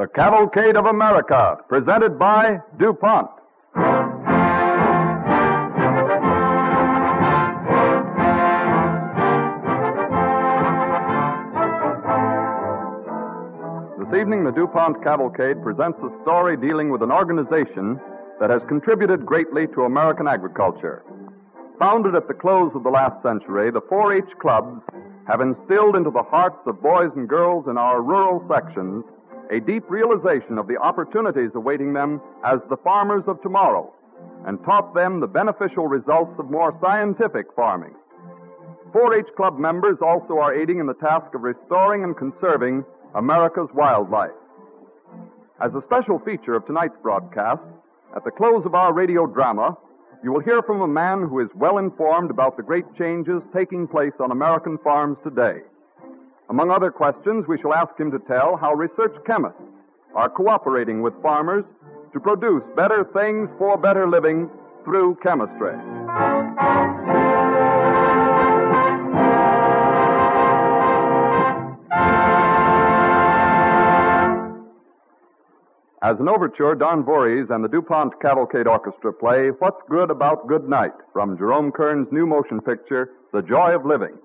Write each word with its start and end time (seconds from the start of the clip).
The 0.00 0.06
Cavalcade 0.06 0.76
of 0.76 0.86
America, 0.86 1.58
presented 1.68 2.18
by 2.18 2.56
DuPont. 2.78 3.28
This 13.98 14.18
evening, 14.18 14.44
the 14.44 14.52
DuPont 14.56 15.04
Cavalcade 15.04 15.62
presents 15.62 15.98
a 16.02 16.08
story 16.22 16.56
dealing 16.56 16.88
with 16.88 17.02
an 17.02 17.12
organization 17.12 18.00
that 18.40 18.48
has 18.48 18.62
contributed 18.68 19.26
greatly 19.26 19.66
to 19.74 19.82
American 19.82 20.26
agriculture. 20.26 21.02
Founded 21.78 22.14
at 22.14 22.26
the 22.26 22.32
close 22.32 22.72
of 22.74 22.84
the 22.84 22.88
last 22.88 23.22
century, 23.22 23.70
the 23.70 23.82
4 23.86 24.14
H 24.14 24.24
clubs 24.40 24.80
have 25.28 25.42
instilled 25.42 25.94
into 25.94 26.10
the 26.10 26.22
hearts 26.22 26.56
of 26.64 26.80
boys 26.80 27.10
and 27.16 27.28
girls 27.28 27.66
in 27.68 27.76
our 27.76 28.00
rural 28.00 28.42
sections 28.48 29.04
a 29.50 29.60
deep 29.60 29.82
realization 29.90 30.58
of 30.58 30.68
the 30.68 30.76
opportunities 30.76 31.50
awaiting 31.54 31.92
them 31.92 32.20
as 32.44 32.60
the 32.70 32.76
farmers 32.78 33.24
of 33.26 33.42
tomorrow 33.42 33.92
and 34.46 34.62
taught 34.64 34.94
them 34.94 35.20
the 35.20 35.26
beneficial 35.26 35.86
results 35.86 36.32
of 36.38 36.50
more 36.50 36.76
scientific 36.80 37.46
farming. 37.54 37.94
4 38.92 39.14
H 39.14 39.26
Club 39.36 39.58
members 39.58 39.98
also 40.02 40.38
are 40.38 40.54
aiding 40.54 40.78
in 40.78 40.86
the 40.86 40.94
task 40.94 41.34
of 41.34 41.42
restoring 41.42 42.04
and 42.04 42.16
conserving 42.16 42.84
America's 43.14 43.68
wildlife. 43.74 44.30
As 45.62 45.72
a 45.74 45.82
special 45.86 46.18
feature 46.20 46.54
of 46.54 46.66
tonight's 46.66 46.96
broadcast, 47.02 47.62
at 48.16 48.24
the 48.24 48.30
close 48.30 48.64
of 48.64 48.74
our 48.74 48.92
radio 48.92 49.26
drama, 49.26 49.76
you 50.22 50.32
will 50.32 50.40
hear 50.40 50.62
from 50.62 50.80
a 50.80 50.88
man 50.88 51.26
who 51.28 51.40
is 51.40 51.48
well 51.54 51.78
informed 51.78 52.30
about 52.30 52.56
the 52.56 52.62
great 52.62 52.84
changes 52.98 53.42
taking 53.54 53.86
place 53.86 54.12
on 54.20 54.30
American 54.30 54.78
farms 54.78 55.18
today. 55.24 55.60
Among 56.50 56.72
other 56.72 56.90
questions, 56.90 57.46
we 57.46 57.60
shall 57.60 57.72
ask 57.72 57.96
him 57.96 58.10
to 58.10 58.18
tell 58.18 58.56
how 58.56 58.74
research 58.74 59.14
chemists 59.24 59.62
are 60.16 60.28
cooperating 60.28 61.00
with 61.00 61.14
farmers 61.22 61.64
to 62.12 62.18
produce 62.18 62.64
better 62.74 63.06
things 63.14 63.48
for 63.56 63.78
better 63.78 64.08
living 64.08 64.50
through 64.84 65.16
chemistry. 65.22 65.76
As 76.02 76.18
an 76.18 76.28
overture, 76.28 76.74
Don 76.74 77.04
Voorhees 77.04 77.46
and 77.50 77.62
the 77.62 77.68
DuPont 77.68 78.20
Cavalcade 78.20 78.66
Orchestra 78.66 79.12
play 79.12 79.50
What's 79.60 79.80
Good 79.88 80.10
About 80.10 80.48
Good 80.48 80.68
Night 80.68 80.94
from 81.12 81.38
Jerome 81.38 81.70
Kern's 81.70 82.08
new 82.10 82.26
motion 82.26 82.60
picture, 82.60 83.10
The 83.32 83.42
Joy 83.42 83.76
of 83.76 83.86
Living. 83.86 84.18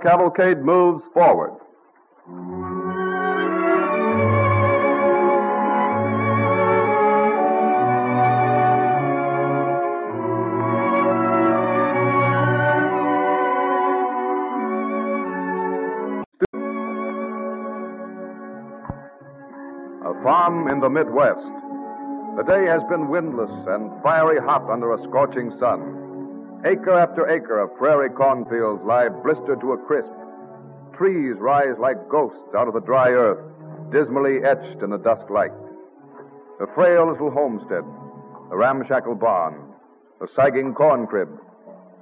Cavalcade 0.00 0.58
moves 0.58 1.02
forward. 1.12 1.52
A 20.04 20.22
farm 20.22 20.68
in 20.68 20.80
the 20.80 20.88
Midwest. 20.88 21.38
The 22.36 22.44
day 22.44 22.64
has 22.66 22.80
been 22.88 23.08
windless 23.08 23.50
and 23.68 23.90
fiery 24.02 24.40
hot 24.40 24.68
under 24.70 24.94
a 24.94 25.02
scorching 25.08 25.52
sun. 25.60 25.91
Acre 26.64 26.92
after 26.92 27.28
acre 27.28 27.58
of 27.58 27.76
prairie 27.76 28.10
cornfields 28.10 28.84
lie 28.84 29.08
blistered 29.08 29.60
to 29.60 29.72
a 29.72 29.78
crisp. 29.78 30.12
Trees 30.96 31.34
rise 31.38 31.74
like 31.80 32.08
ghosts 32.08 32.54
out 32.56 32.68
of 32.68 32.74
the 32.74 32.80
dry 32.80 33.10
earth, 33.10 33.42
dismally 33.90 34.44
etched 34.44 34.80
in 34.80 34.90
the 34.90 34.98
dusk 34.98 35.28
light. 35.28 35.50
The 36.60 36.68
frail 36.76 37.10
little 37.10 37.32
homestead, 37.32 37.82
the 38.48 38.56
ramshackle 38.56 39.16
barn, 39.16 39.60
the 40.20 40.28
sagging 40.36 40.72
corn 40.72 41.08
crib, 41.08 41.28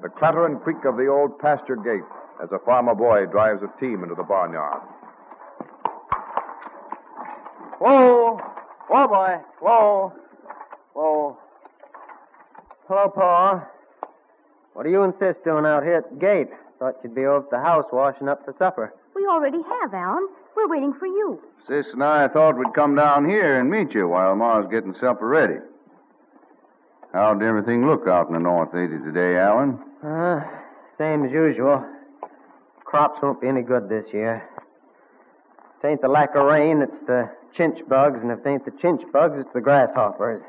the 0.03 0.11
clatter 0.11 0.45
and 0.45 0.61
creak 0.61 0.85
of 0.85 0.99
the 0.99 1.07
old 1.07 1.39
pasture 1.39 1.77
gate 1.77 2.05
as 2.43 2.51
a 2.53 2.59
farmer 2.59 2.95
boy 2.95 3.25
drives 3.33 3.63
a 3.63 3.81
team 3.81 4.03
into 4.03 4.15
the 4.15 4.25
barnyard. 4.25 4.83
Whoa! 7.79 8.37
Whoa, 8.89 9.09
boy! 9.09 9.37
Whoa! 9.61 10.13
Whoa! 10.93 11.39
Hello, 12.87 13.09
Pa. 13.09 13.67
What 14.75 14.85
do 14.85 14.91
you 14.91 15.03
insist 15.03 15.45
doing 15.45 15.67
out 15.67 15.83
here 15.83 15.97
at 15.97 16.11
the 16.11 16.17
gate? 16.17 16.49
Thought 16.79 16.97
you'd 17.03 17.15
be 17.15 17.27
over 17.27 17.45
at 17.45 17.51
the 17.51 17.59
house 17.59 17.85
washing 17.93 18.29
up 18.29 18.45
for 18.45 18.55
supper. 18.59 18.95
We 19.15 19.27
already 19.27 19.59
have, 19.81 19.93
Alan. 19.93 20.29
We're 20.57 20.69
waiting 20.69 20.95
for 20.99 21.07
you. 21.07 21.41
Sis 21.69 21.87
and 21.93 22.03
I 22.03 22.29
thought 22.29 22.57
we'd 22.57 22.75
come 22.75 22.95
down 22.95 23.29
here 23.29 23.61
and 23.61 23.71
meet 23.71 23.93
you 23.93 24.09
while 24.09 24.35
Ma's 24.35 24.67
getting 24.71 24.95
supper 25.01 25.27
ready. 25.27 25.59
How'd 27.13 27.43
everything 27.43 27.87
look 27.87 28.07
out 28.07 28.29
in 28.29 28.35
the 28.35 28.39
North 28.39 28.75
80 28.75 28.99
today, 29.05 29.37
Alan? 29.37 29.79
Uh, 30.03 30.41
same 30.97 31.25
as 31.25 31.33
usual. 31.33 31.85
Crops 32.85 33.19
won't 33.23 33.41
be 33.41 33.49
any 33.49 33.63
good 33.63 33.89
this 33.89 34.05
year. 34.13 34.49
It 35.83 35.87
ain't 35.87 36.03
the 36.03 36.09
lack 36.09 36.35
of 36.35 36.45
rain, 36.45 36.83
it's 36.83 37.07
the 37.07 37.31
chinch 37.59 37.87
bugs, 37.89 38.19
and 38.23 38.31
if 38.31 38.39
it 38.41 38.49
ain't 38.49 38.65
the 38.65 38.71
chinch 38.71 39.11
bugs, 39.13 39.35
it's 39.39 39.53
the 39.55 39.61
grasshoppers. 39.61 40.43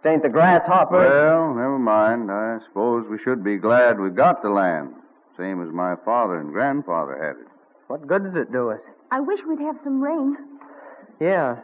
If 0.00 0.06
it 0.06 0.08
ain't 0.10 0.22
the 0.22 0.28
grasshopper. 0.28 0.96
Well, 0.96 1.54
never 1.54 1.78
mind. 1.78 2.30
I 2.30 2.58
suppose 2.66 3.06
we 3.10 3.18
should 3.24 3.42
be 3.42 3.56
glad 3.56 3.98
we 3.98 4.10
got 4.10 4.42
the 4.42 4.50
land, 4.50 4.94
same 5.36 5.60
as 5.62 5.72
my 5.72 5.96
father 6.04 6.38
and 6.38 6.52
grandfather 6.52 7.16
had 7.16 7.42
it. 7.42 7.48
What 7.88 8.06
good 8.06 8.22
does 8.22 8.36
it 8.36 8.52
do 8.52 8.70
us? 8.70 8.80
I 9.10 9.20
wish 9.20 9.40
we'd 9.48 9.60
have 9.60 9.76
some 9.82 10.00
rain. 10.00 10.36
Yeah. 11.20 11.56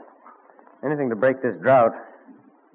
Anything 0.85 1.11
to 1.11 1.17
break 1.17 1.43
this 1.43 1.57
drought. 1.63 1.93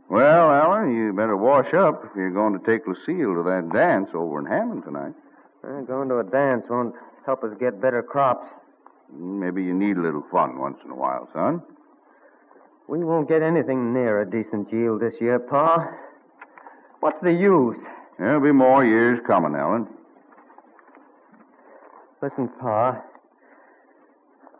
Well, 0.10 0.50
Alan, 0.50 0.96
you 0.96 1.14
better 1.14 1.38
wash 1.38 1.74
up 1.74 2.04
if 2.06 2.16
you're 2.16 2.32
going 2.32 2.58
to 2.58 2.66
take 2.66 2.88
Lucille 2.88 3.36
to 3.36 3.44
that 3.44 3.70
dance 3.74 4.10
over 4.14 4.40
in 4.40 4.46
Hammond 4.46 4.84
tonight. 4.84 5.14
Uh, 5.64 5.82
going 5.82 6.10
to 6.10 6.20
a 6.20 6.24
dance 6.24 6.66
won't 6.70 6.96
help 7.26 7.44
us 7.44 7.52
get 7.60 7.82
better 7.82 8.02
crops. 8.02 8.48
Maybe 9.14 9.64
you 9.64 9.74
need 9.74 9.98
a 9.98 10.02
little 10.02 10.24
fun 10.32 10.58
once 10.58 10.78
in 10.86 10.92
a 10.92 10.96
while, 10.96 11.28
son. 11.34 11.62
We 12.90 13.04
won't 13.04 13.30
get 13.30 13.44
anything 13.44 13.94
near 13.94 14.20
a 14.22 14.26
decent 14.26 14.74
yield 14.74 15.02
this 15.02 15.14
year, 15.22 15.38
Pa. 15.38 15.92
What's 17.02 17.22
the 17.22 17.32
use? 17.32 17.78
There'll 18.18 18.42
be 18.42 18.52
more 18.52 18.84
years 18.84 19.20
coming, 19.28 19.54
Alan. 19.54 19.88
Listen, 22.20 22.50
Pa. 22.60 23.00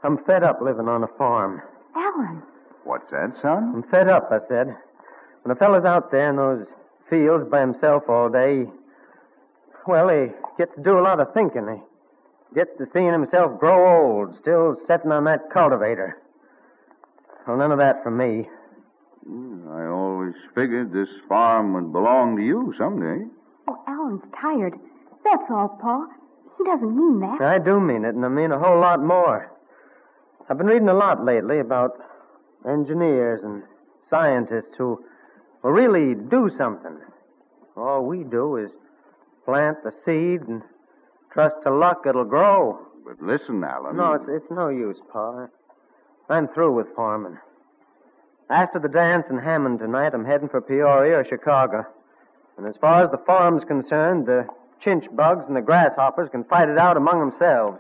I'm 0.04 0.24
fed 0.26 0.44
up 0.44 0.62
living 0.62 0.88
on 0.88 1.04
a 1.04 1.08
farm. 1.18 1.64
Alan, 1.96 2.44
What's 2.84 3.10
that, 3.10 3.34
son? 3.42 3.72
I'm 3.74 3.84
fed 3.90 4.08
up, 4.08 4.30
I 4.32 4.48
said. 4.48 4.76
When 5.42 5.52
a 5.52 5.56
fellow's 5.56 5.86
out 5.86 6.12
there 6.12 6.30
in 6.30 6.36
those 6.36 6.68
fields 7.10 7.50
by 7.50 7.62
himself 7.62 8.04
all 8.08 8.30
day, 8.30 8.66
well, 9.88 10.08
he 10.08 10.28
gets 10.60 10.76
to 10.76 10.84
do 10.84 11.00
a 11.00 11.02
lot 11.02 11.20
of 11.20 11.34
thinking. 11.34 11.68
He 11.68 12.56
gets 12.56 12.78
to 12.78 12.86
seeing 12.94 13.12
himself 13.12 13.60
grow 13.60 14.20
old, 14.22 14.38
still 14.40 14.76
sitting 14.88 15.12
on 15.12 15.24
that 15.24 15.50
cultivator. 15.52 16.22
Well, 17.48 17.58
none 17.58 17.72
of 17.72 17.80
that 17.80 18.04
for 18.04 18.12
me. 18.12 18.48
Hmm, 19.28 19.68
I 19.70 19.88
always 19.88 20.34
figured 20.56 20.92
this 20.94 21.10
farm 21.28 21.74
would 21.74 21.92
belong 21.92 22.38
to 22.38 22.44
you 22.44 22.74
someday. 22.78 23.26
oh, 23.68 23.84
Alan's 23.88 24.24
tired. 24.40 24.74
That's 25.24 25.44
all, 25.50 25.78
Pa. 25.82 26.06
He 26.58 26.64
doesn't 26.64 26.96
mean 26.96 27.20
that. 27.22 27.42
I 27.42 27.60
do 27.60 27.80
mean 27.80 28.06
it, 28.06 28.16
and 28.16 28.26
I 28.26 28.30
mean 28.30 28.52
a 28.52 28.60
whole 28.60 28.80
lot 28.80 29.02
more. 29.04 29.52
I've 30.50 30.58
been 30.58 30.68
reading 30.68 30.90
a 30.90 30.94
lot 30.94 31.24
lately 31.24 31.60
about 31.60 31.92
engineers 32.68 33.42
and 33.44 33.64
scientists 34.10 34.74
who 34.78 35.04
will 35.64 35.72
really 35.72 36.16
do 36.30 36.50
something. 36.58 36.98
All 37.78 38.06
we 38.06 38.24
do 38.24 38.58
is 38.58 38.70
plant 39.46 39.78
the 39.84 39.92
seed 40.06 40.48
and 40.50 40.62
trust 41.32 41.56
to 41.64 41.72
luck 41.74 42.02
it'll 42.08 42.26
grow. 42.26 42.80
But 43.06 43.22
listen, 43.22 43.64
Alan. 43.64 43.96
No, 43.96 44.14
it's, 44.14 44.26
it's 44.28 44.52
no 44.52 44.70
use, 44.70 44.98
Pa. 45.14 45.48
I'm 46.30 46.48
through 46.50 46.74
with 46.74 46.88
farming. 46.96 47.38
After 48.50 48.80
the 48.80 48.88
dance 48.88 49.26
in 49.30 49.38
Hammond 49.38 49.80
tonight, 49.80 50.14
I'm 50.14 50.26
heading 50.26 50.50
for 50.50 50.62
Peoria 50.62 51.20
or 51.20 51.26
Chicago. 51.28 51.86
And 52.58 52.68
as 52.68 52.76
far 52.82 53.04
as 53.04 53.12
the 53.12 53.18
farm's 53.26 53.64
concerned, 53.64 54.26
the 54.26 54.48
chinch 54.86 55.14
bugs 55.16 55.46
and 55.48 55.56
the 55.56 55.62
grasshoppers 55.62 56.30
can 56.32 56.44
fight 56.44 56.70
it 56.70 56.78
out 56.78 56.98
among 56.98 57.20
themselves. 57.20 57.80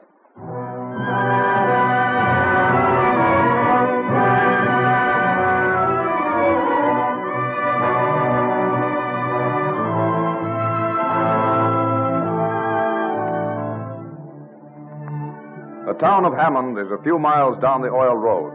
Town 16.00 16.24
of 16.24 16.34
Hammond 16.34 16.80
is 16.80 16.88
a 16.92 17.04
few 17.04 17.19
miles 17.19 17.60
down 17.62 17.81
the 17.81 17.90
oil 17.90 18.16
road. 18.16 18.54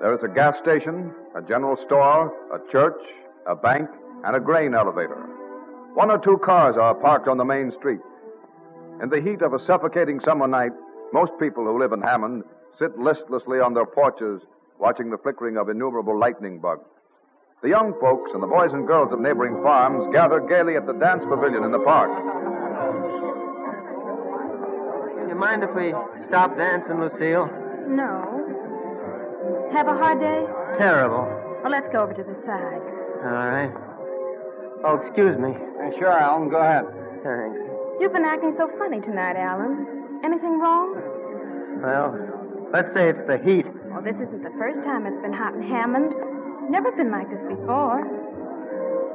There 0.00 0.14
is 0.14 0.20
a 0.24 0.34
gas 0.34 0.54
station, 0.62 1.12
a 1.36 1.42
general 1.42 1.76
store, 1.84 2.32
a 2.52 2.72
church, 2.72 2.96
a 3.46 3.54
bank, 3.54 3.86
and 4.24 4.34
a 4.34 4.40
grain 4.40 4.74
elevator. 4.74 5.20
One 5.92 6.10
or 6.10 6.16
two 6.18 6.38
cars 6.42 6.76
are 6.80 6.94
parked 6.94 7.28
on 7.28 7.36
the 7.36 7.44
main 7.44 7.70
street. 7.78 8.00
In 9.02 9.10
the 9.10 9.20
heat 9.20 9.42
of 9.42 9.52
a 9.52 9.64
suffocating 9.66 10.20
summer 10.24 10.46
night, 10.46 10.72
most 11.12 11.32
people 11.38 11.64
who 11.64 11.78
live 11.78 11.92
in 11.92 12.00
Hammond 12.00 12.44
sit 12.78 12.96
listlessly 12.98 13.60
on 13.60 13.74
their 13.74 13.84
porches 13.86 14.40
watching 14.78 15.10
the 15.10 15.18
flickering 15.18 15.58
of 15.58 15.68
innumerable 15.68 16.18
lightning 16.18 16.60
bugs. 16.60 16.88
The 17.62 17.68
young 17.68 17.92
folks 18.00 18.30
and 18.32 18.42
the 18.42 18.46
boys 18.46 18.70
and 18.72 18.86
girls 18.86 19.12
of 19.12 19.20
neighboring 19.20 19.62
farms 19.62 20.08
gather 20.14 20.40
gaily 20.40 20.76
at 20.76 20.86
the 20.86 20.94
dance 20.94 21.22
pavilion 21.28 21.62
in 21.62 21.72
the 21.72 21.84
park. 21.84 22.08
You 25.40 25.46
mind 25.48 25.64
if 25.64 25.72
we 25.72 25.88
stop 26.28 26.52
dancing, 26.52 27.00
Lucille? 27.00 27.48
No. 27.88 28.12
Have 29.72 29.88
a 29.88 29.96
hard 29.96 30.20
day? 30.20 30.44
Terrible. 30.76 31.24
Well, 31.64 31.72
let's 31.72 31.88
go 31.96 32.04
over 32.04 32.12
to 32.12 32.20
the 32.22 32.36
side. 32.44 32.84
All 33.24 33.48
right. 33.48 33.72
Oh, 34.84 35.00
excuse 35.00 35.40
me. 35.40 35.56
sure, 35.96 36.12
Alan. 36.12 36.52
Go 36.52 36.60
ahead. 36.60 36.84
Thanks. 37.24 37.56
You've 38.04 38.12
been 38.12 38.28
acting 38.28 38.52
so 38.60 38.68
funny 38.76 39.00
tonight, 39.00 39.40
Alan. 39.40 40.20
Anything 40.28 40.60
wrong? 40.60 41.00
Well, 41.80 42.20
let's 42.76 42.92
say 42.92 43.08
it's 43.08 43.24
the 43.24 43.40
heat. 43.40 43.64
Well, 43.88 44.04
this 44.04 44.20
isn't 44.20 44.44
the 44.44 44.52
first 44.60 44.84
time 44.84 45.08
it's 45.08 45.24
been 45.24 45.32
hot 45.32 45.56
in 45.56 45.64
Hammond. 45.64 46.12
Never 46.68 46.92
been 46.92 47.10
like 47.10 47.32
this 47.32 47.40
before. 47.48 48.04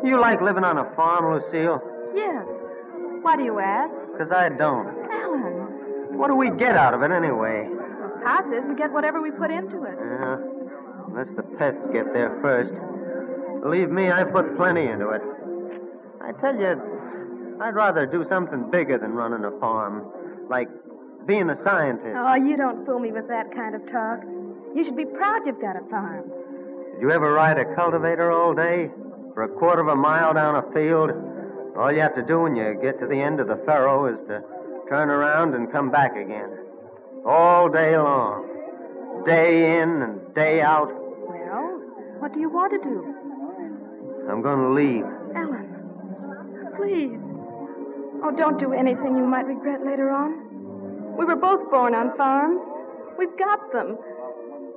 You 0.01 0.19
like 0.19 0.41
living 0.41 0.65
on 0.65 0.81
a 0.81 0.89
farm, 0.97 1.37
Lucille? 1.37 1.77
Yes. 2.17 2.49
Why 3.21 3.37
do 3.37 3.43
you 3.45 3.59
ask? 3.61 3.93
Because 4.17 4.33
I 4.33 4.49
don't. 4.49 5.04
What 6.15 6.27
do 6.27 6.35
we 6.35 6.49
get 6.51 6.75
out 6.75 6.93
of 6.93 7.01
it 7.03 7.11
anyway? 7.11 7.69
Says 8.51 8.63
we 8.67 8.75
get 8.75 8.91
whatever 8.91 9.21
we 9.21 9.31
put 9.31 9.49
into 9.49 9.83
it. 9.83 9.97
Yeah. 9.97 10.37
Unless 11.09 11.29
the 11.35 11.43
pests 11.57 11.81
get 11.93 12.13
there 12.13 12.37
first. 12.41 12.73
Believe 13.61 13.89
me, 13.89 14.11
I 14.11 14.23
put 14.23 14.55
plenty 14.57 14.85
into 14.85 15.09
it. 15.09 15.21
I 16.21 16.31
tell 16.41 16.55
you, 16.55 16.77
I'd 17.61 17.75
rather 17.75 18.05
do 18.05 18.25
something 18.29 18.69
bigger 18.71 18.97
than 18.97 19.13
running 19.13 19.45
a 19.45 19.51
farm. 19.59 20.05
Like 20.49 20.69
being 21.25 21.49
a 21.49 21.57
scientist. 21.63 22.15
Oh, 22.15 22.35
you 22.35 22.55
don't 22.55 22.85
fool 22.85 22.99
me 22.99 23.11
with 23.11 23.27
that 23.27 23.53
kind 23.53 23.73
of 23.73 23.81
talk. 23.91 24.21
You 24.75 24.85
should 24.85 24.97
be 24.97 25.05
proud 25.05 25.41
you've 25.45 25.61
got 25.61 25.75
a 25.75 25.85
farm. 25.89 26.29
Did 26.93 27.01
you 27.01 27.11
ever 27.11 27.33
ride 27.33 27.57
a 27.57 27.65
cultivator 27.75 28.31
all 28.31 28.53
day? 28.53 28.91
For 29.33 29.43
a 29.43 29.49
quarter 29.49 29.81
of 29.81 29.87
a 29.87 29.95
mile 29.95 30.33
down 30.33 30.55
a 30.55 30.63
field? 30.71 31.11
All 31.77 31.91
you 31.91 32.01
have 32.01 32.15
to 32.15 32.23
do 32.23 32.41
when 32.41 32.55
you 32.55 32.77
get 32.81 32.99
to 32.99 33.07
the 33.07 33.19
end 33.19 33.39
of 33.39 33.47
the 33.47 33.59
furrow 33.65 34.07
is 34.07 34.19
to 34.27 34.41
turn 34.89 35.09
around 35.09 35.55
and 35.55 35.71
come 35.71 35.91
back 35.91 36.15
again. 36.15 36.49
All 37.25 37.69
day 37.69 37.97
long. 37.97 38.45
Day 39.25 39.81
in 39.81 40.01
and 40.01 40.35
day 40.35 40.61
out. 40.61 40.91
Well, 40.93 41.81
what 42.19 42.33
do 42.33 42.39
you 42.39 42.49
want 42.49 42.71
to 42.73 42.79
do? 42.79 43.15
I'm 44.29 44.41
going 44.41 44.59
to 44.59 44.73
leave. 44.73 45.05
Alan, 45.35 45.65
please. 46.77 47.17
Oh, 48.23 48.31
don't 48.35 48.59
do 48.59 48.73
anything 48.73 49.15
you 49.17 49.25
might 49.25 49.45
regret 49.45 49.85
later 49.85 50.09
on. 50.09 51.17
We 51.17 51.25
were 51.25 51.35
both 51.35 51.69
born 51.71 51.93
on 51.95 52.15
farms. 52.17 52.59
We've 53.17 53.35
got 53.37 53.71
them. 53.71 53.97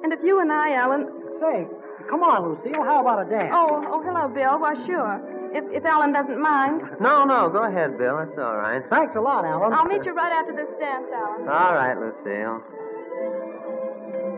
And 0.03 0.12
if 0.12 0.21
you 0.25 0.41
and 0.41 0.53
I, 0.53 0.75
Alan. 0.75 1.09
Say, 1.41 1.67
come 2.11 2.23
on, 2.23 2.57
Lucille. 2.57 2.83
How 2.83 3.00
about 3.00 3.27
a 3.27 3.31
dance? 3.31 3.53
Oh, 3.53 3.85
oh, 3.93 4.03
hello, 4.03 4.29
Bill. 4.29 4.59
Why, 4.59 4.75
sure. 4.87 5.38
If, 5.50 5.64
if 5.73 5.85
Alan 5.85 6.12
doesn't 6.12 6.40
mind. 6.40 6.83
No, 7.00 7.25
no, 7.25 7.49
go 7.49 7.64
ahead, 7.64 7.97
Bill. 7.99 8.17
That's 8.19 8.38
all 8.38 8.57
right. 8.57 8.83
Thanks 8.90 9.14
a 9.17 9.21
lot, 9.21 9.45
Alan. 9.45 9.73
I'll 9.73 9.87
meet 9.87 10.05
you 10.05 10.12
right 10.14 10.33
after 10.33 10.52
this 10.52 10.69
dance, 10.78 11.07
Alan. 11.12 11.49
All 11.49 11.75
right, 11.75 11.97
Lucille. 11.97 12.61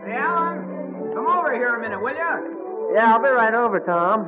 Hey, 0.07 0.15
Alan, 0.17 1.11
come 1.13 1.27
over 1.27 1.53
here 1.53 1.75
a 1.75 1.81
minute, 1.81 2.01
will 2.01 2.15
you? 2.15 2.93
Yeah, 2.95 3.13
I'll 3.13 3.21
be 3.21 3.29
right 3.29 3.53
over, 3.53 3.79
Tom. 3.81 4.25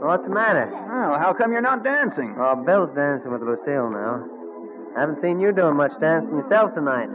What's 0.00 0.24
the 0.24 0.30
matter? 0.34 0.68
Oh, 0.70 1.18
how 1.18 1.32
come 1.36 1.52
you're 1.52 1.62
not 1.64 1.82
dancing? 1.82 2.36
Oh, 2.38 2.54
Bill's 2.56 2.94
dancing 2.94 3.32
with 3.32 3.40
Lucille 3.42 3.90
now. 3.90 4.24
I 4.96 5.00
Haven't 5.00 5.20
seen 5.22 5.40
you 5.40 5.52
doing 5.52 5.76
much 5.76 5.92
dancing 6.00 6.36
yourself 6.36 6.74
tonight. 6.74 7.08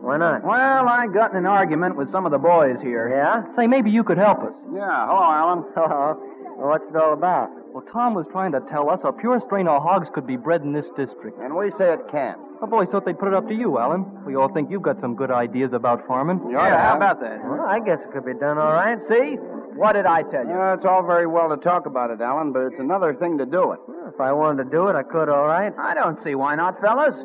Why 0.00 0.16
not? 0.16 0.42
Well, 0.44 0.88
I 0.88 1.06
got 1.12 1.32
in 1.32 1.38
an 1.38 1.46
argument 1.46 1.96
with 1.96 2.10
some 2.12 2.24
of 2.24 2.32
the 2.32 2.38
boys 2.38 2.76
here. 2.80 3.10
Yeah? 3.10 3.42
Say, 3.56 3.66
maybe 3.66 3.90
you 3.90 4.02
could 4.02 4.16
help 4.16 4.38
us. 4.40 4.52
Yeah, 4.72 5.06
hello, 5.06 5.22
Alan. 5.30 5.64
Hello. 5.74 6.16
Well, 6.60 6.76
what's 6.76 6.84
it 6.84 6.96
all 6.96 7.16
about? 7.16 7.48
Well, 7.72 7.80
Tom 7.88 8.12
was 8.12 8.28
trying 8.36 8.52
to 8.52 8.60
tell 8.68 8.92
us 8.92 9.00
a 9.00 9.16
pure 9.16 9.40
strain 9.48 9.64
of 9.64 9.80
hogs 9.80 10.12
could 10.12 10.26
be 10.26 10.36
bred 10.36 10.60
in 10.60 10.76
this 10.76 10.84
district. 10.92 11.40
And 11.40 11.56
we 11.56 11.72
say 11.80 11.96
it 11.96 12.04
can't. 12.12 12.36
The 12.60 12.68
boys 12.68 12.88
thought 12.92 13.08
they'd 13.08 13.18
put 13.18 13.28
it 13.28 13.34
up 13.34 13.48
to 13.48 13.56
you, 13.56 13.78
Alan. 13.78 14.04
We 14.28 14.36
all 14.36 14.52
think 14.52 14.68
you've 14.68 14.84
got 14.84 15.00
some 15.00 15.16
good 15.16 15.30
ideas 15.30 15.72
about 15.72 16.04
farming. 16.06 16.44
Yeah, 16.52 16.68
how 16.76 17.00
about 17.00 17.24
that? 17.24 17.40
Well, 17.40 17.64
I 17.64 17.80
guess 17.80 17.96
it 18.04 18.12
could 18.12 18.26
be 18.28 18.36
done 18.36 18.58
all 18.60 18.76
right. 18.76 19.00
See? 19.08 19.40
What 19.72 19.96
did 19.96 20.04
I 20.04 20.20
tell 20.28 20.44
you? 20.44 20.52
Yeah, 20.52 20.76
it's 20.76 20.84
all 20.84 21.00
very 21.00 21.26
well 21.26 21.48
to 21.48 21.56
talk 21.56 21.86
about 21.86 22.10
it, 22.10 22.20
Alan, 22.20 22.52
but 22.52 22.68
it's 22.68 22.78
another 22.78 23.16
thing 23.16 23.38
to 23.38 23.46
do 23.46 23.72
it. 23.72 23.80
Well, 23.88 24.12
if 24.12 24.20
I 24.20 24.32
wanted 24.36 24.64
to 24.64 24.70
do 24.70 24.88
it, 24.88 24.96
I 24.96 25.02
could 25.02 25.30
all 25.32 25.48
right. 25.48 25.72
I 25.80 25.94
don't 25.94 26.20
see 26.22 26.34
why 26.34 26.56
not, 26.56 26.78
fellas. 26.82 27.16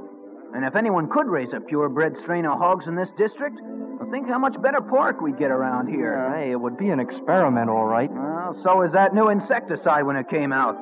And 0.56 0.64
if 0.64 0.78
anyone 0.78 1.10
could 1.12 1.28
raise 1.28 1.52
a 1.52 1.60
purebred 1.60 2.16
strain 2.24 2.46
of 2.46 2.58
hogs 2.58 2.88
in 2.88 2.96
this 2.96 3.10
district, 3.18 3.60
well, 4.00 4.10
think 4.12 4.28
how 4.28 4.38
much 4.40 4.60
better 4.62 4.82
pork 4.82 5.22
we'd 5.22 5.38
get 5.38 5.52
around 5.52 5.88
here. 5.88 6.34
Hey, 6.36 6.52
it 6.52 6.60
would 6.60 6.78
be 6.78 6.90
an 6.90 7.00
experiment, 7.00 7.70
all 7.70 7.86
right. 7.86 8.10
Well, 8.12 8.60
so 8.64 8.82
is 8.84 8.92
that 8.94 9.14
new 9.14 9.30
insecticide 9.30 10.04
when 10.06 10.16
it 10.16 10.30
came 10.30 10.52
out. 10.52 10.76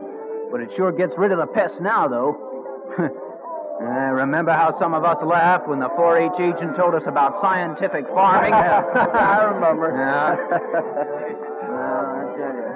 But 0.51 0.61
it 0.61 0.69
sure 0.77 0.91
gets 0.91 1.13
rid 1.17 1.31
of 1.31 1.39
the 1.39 1.47
pests 1.47 1.77
now, 1.81 2.07
though. 2.07 2.89
Uh, 3.73 4.13
remember 4.15 4.53
how 4.53 4.77
some 4.79 4.93
of 4.93 5.03
us 5.03 5.17
laughed 5.25 5.67
when 5.67 5.79
the 5.79 5.89
4-H 5.97 6.39
agent 6.39 6.77
told 6.77 6.93
us 6.95 7.01
about 7.05 7.41
scientific 7.41 8.05
farming? 8.13 8.53
I 8.53 9.43
remember. 9.49 9.91
Yeah. 9.91 10.37
well, 11.67 12.05
I 12.13 12.23
tell 12.37 12.53
you. 12.53 12.69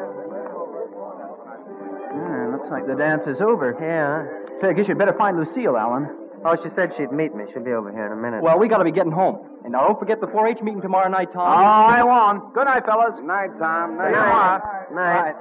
Yeah, 2.17 2.51
looks 2.51 2.67
like 2.72 2.88
the 2.88 2.96
dance 2.98 3.24
is 3.27 3.39
over. 3.39 3.72
Yeah. 3.79 4.25
Say, 4.60 4.67
I 4.70 4.74
guess 4.74 4.88
you'd 4.89 4.98
better 4.98 5.13
find 5.15 5.38
Lucille, 5.38 5.77
Alan. 5.77 6.10
Oh, 6.48 6.56
she 6.63 6.70
said 6.77 6.92
she'd 6.96 7.12
meet 7.12 7.36
me. 7.36 7.44
She'll 7.51 7.63
be 7.63 7.74
over 7.74 7.92
here 7.92 8.06
in 8.06 8.13
a 8.13 8.16
minute. 8.16 8.42
Well, 8.42 8.58
we 8.58 8.70
gotta 8.70 8.86
be 8.86 8.92
getting 8.92 9.12
home. 9.12 9.44
And 9.66 9.74
now 9.74 9.84
don't 9.84 10.00
forget 10.00 10.22
the 10.22 10.27
4-H 10.27 10.63
meeting 10.63 10.82
tomorrow 10.82 11.10
night, 11.10 11.27
Tom. 11.34 11.44
Oh, 11.44 11.92
I 11.92 12.01
won't. 12.04 12.54
Good 12.54 12.63
night, 12.63 12.86
fellas. 12.86 13.20
Night, 13.22 13.51
Tom. 13.60 13.98
Good 14.00 14.16
night. 14.16 14.62
Night. 14.94 15.36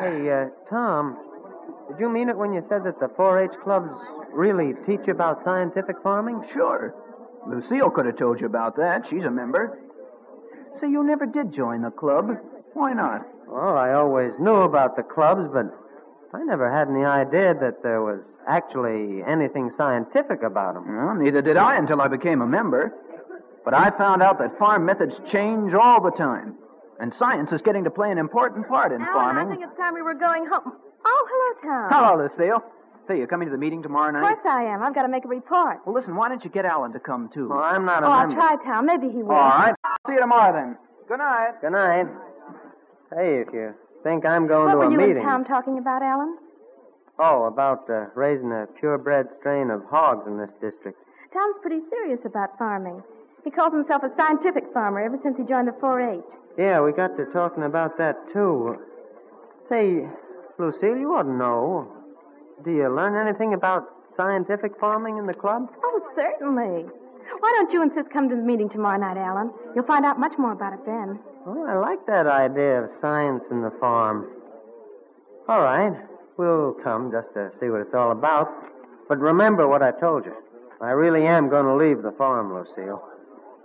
Hey, 0.00 0.30
uh, 0.30 0.46
Tom, 0.68 1.16
did 1.88 2.00
you 2.00 2.08
mean 2.10 2.28
it 2.28 2.36
when 2.36 2.52
you 2.52 2.66
said 2.68 2.82
that 2.82 2.98
the 2.98 3.06
4-H 3.14 3.54
clubs 3.62 3.90
really 4.32 4.74
teach 4.86 5.06
about 5.06 5.44
scientific 5.44 6.02
farming? 6.02 6.42
Sure. 6.52 6.94
Lucille 7.46 7.90
could 7.90 8.06
have 8.06 8.18
told 8.18 8.40
you 8.40 8.46
about 8.46 8.74
that. 8.76 9.02
She's 9.08 9.22
a 9.22 9.30
member. 9.30 9.78
Say, 10.80 10.88
you 10.90 11.06
never 11.06 11.26
did 11.26 11.54
join 11.54 11.82
the 11.82 11.90
club. 11.90 12.30
Why 12.74 12.92
not? 12.92 13.22
Well, 13.46 13.78
I 13.78 13.92
always 13.92 14.32
knew 14.40 14.62
about 14.66 14.96
the 14.96 15.02
clubs, 15.02 15.48
but 15.52 15.66
I 16.34 16.42
never 16.44 16.70
had 16.70 16.88
any 16.88 17.04
idea 17.04 17.54
that 17.60 17.82
there 17.82 18.02
was 18.02 18.20
actually 18.46 19.22
anything 19.26 19.70
scientific 19.78 20.42
about 20.42 20.74
them. 20.74 20.84
Well, 20.96 21.14
neither 21.14 21.40
did 21.42 21.56
I 21.56 21.76
until 21.76 22.00
I 22.00 22.08
became 22.08 22.42
a 22.42 22.46
member. 22.46 22.92
But 23.64 23.74
I 23.74 23.90
found 23.98 24.22
out 24.22 24.38
that 24.38 24.58
farm 24.58 24.84
methods 24.86 25.12
change 25.32 25.72
all 25.74 26.00
the 26.02 26.10
time. 26.12 26.54
And 27.00 27.12
science 27.18 27.50
is 27.52 27.60
getting 27.64 27.84
to 27.84 27.90
play 27.90 28.10
an 28.10 28.18
important 28.18 28.66
part 28.68 28.92
in 28.92 29.00
Alan, 29.02 29.12
farming. 29.14 29.46
I 29.46 29.50
think 29.50 29.62
it's 29.62 29.76
time 29.78 29.94
we 29.94 30.02
were 30.02 30.14
going 30.14 30.46
home. 30.46 30.72
Oh, 31.04 31.26
hello, 31.30 31.50
Tom. 31.62 31.88
Hello, 31.92 32.28
Lucille. 32.28 32.62
Say, 33.06 33.16
you're 33.18 33.26
coming 33.26 33.46
to 33.48 33.52
the 33.52 33.58
meeting 33.58 33.82
tomorrow 33.82 34.10
night? 34.10 34.18
Of 34.18 34.24
night? 34.24 34.42
course 34.42 34.52
I 34.52 34.64
am. 34.64 34.82
I've 34.82 34.94
got 34.94 35.02
to 35.02 35.08
make 35.08 35.24
a 35.24 35.28
report. 35.28 35.78
Well, 35.86 35.94
listen, 35.94 36.16
why 36.16 36.28
don't 36.28 36.42
you 36.44 36.50
get 36.50 36.64
Alan 36.64 36.92
to 36.92 36.98
come, 37.00 37.30
too? 37.32 37.48
Well, 37.48 37.58
I'm 37.60 37.84
not 37.86 38.02
a 38.02 38.06
Oh, 38.06 38.10
I'll 38.10 38.26
member. 38.26 38.34
try, 38.42 38.56
Tom. 38.64 38.84
Maybe 38.86 39.08
he 39.08 39.22
will. 39.22 39.32
All 39.32 39.48
right. 39.48 39.74
See 40.06 40.12
you 40.14 40.20
tomorrow, 40.20 40.52
then. 40.52 40.76
Good 41.08 41.18
night. 41.18 41.52
Good 41.62 41.72
night. 41.72 42.06
Hey, 43.14 43.40
if 43.46 43.48
you 43.52 43.74
think 44.02 44.24
I'm 44.24 44.46
going 44.46 44.66
What 44.66 44.72
to 44.72 44.78
were 44.78 44.84
a 44.88 44.90
you 44.92 44.98
meeting. 44.98 45.16
and 45.18 45.24
Tom 45.24 45.44
talking 45.44 45.78
about, 45.78 46.02
Alan? 46.02 46.36
Oh, 47.18 47.44
about 47.44 47.88
uh, 47.90 48.06
raising 48.14 48.52
a 48.52 48.66
purebred 48.78 49.26
strain 49.40 49.70
of 49.70 49.82
hogs 49.90 50.26
in 50.26 50.38
this 50.38 50.50
district. 50.60 50.98
Tom's 51.32 51.56
pretty 51.62 51.80
serious 51.90 52.20
about 52.24 52.56
farming. 52.58 53.02
He 53.44 53.50
calls 53.50 53.72
himself 53.72 54.02
a 54.02 54.10
scientific 54.16 54.64
farmer 54.72 55.00
ever 55.00 55.18
since 55.22 55.36
he 55.36 55.44
joined 55.44 55.68
the 55.68 55.72
4-H. 55.82 56.22
Yeah, 56.58 56.80
we 56.82 56.92
got 56.92 57.16
to 57.16 57.24
talking 57.32 57.64
about 57.64 57.98
that, 57.98 58.14
too. 58.32 58.76
Say, 59.68 60.06
Lucille, 60.58 60.96
you 60.96 61.14
ought 61.14 61.24
to 61.24 61.32
know. 61.32 61.86
Do 62.64 62.70
you 62.70 62.88
learn 62.88 63.14
anything 63.26 63.54
about 63.54 63.84
scientific 64.16 64.72
farming 64.80 65.18
in 65.18 65.26
the 65.26 65.34
club? 65.34 65.68
Oh, 65.84 66.00
certainly. 66.16 66.86
Why 67.40 67.52
don't 67.58 67.72
you 67.72 67.82
and 67.82 67.90
Sis 67.94 68.06
come 68.12 68.28
to 68.28 68.36
the 68.36 68.42
meeting 68.42 68.68
tomorrow 68.68 68.98
night, 68.98 69.16
Alan? 69.16 69.50
You'll 69.74 69.86
find 69.86 70.04
out 70.04 70.18
much 70.18 70.32
more 70.38 70.52
about 70.52 70.72
it 70.72 70.80
then. 70.84 71.18
Well, 71.46 71.64
I 71.68 71.74
like 71.78 72.04
that 72.06 72.26
idea 72.26 72.84
of 72.84 72.90
science 73.00 73.42
in 73.50 73.62
the 73.62 73.72
farm. 73.80 74.26
All 75.48 75.60
right. 75.62 75.96
We'll 76.36 76.74
come 76.84 77.10
just 77.10 77.32
to 77.34 77.50
see 77.60 77.68
what 77.68 77.80
it's 77.80 77.94
all 77.94 78.12
about. 78.12 78.48
But 79.08 79.18
remember 79.18 79.66
what 79.66 79.82
I 79.82 79.92
told 79.92 80.24
you. 80.24 80.34
I 80.80 80.90
really 80.90 81.26
am 81.26 81.48
going 81.48 81.66
to 81.66 81.74
leave 81.74 82.02
the 82.02 82.12
farm, 82.12 82.54
Lucille. 82.54 83.02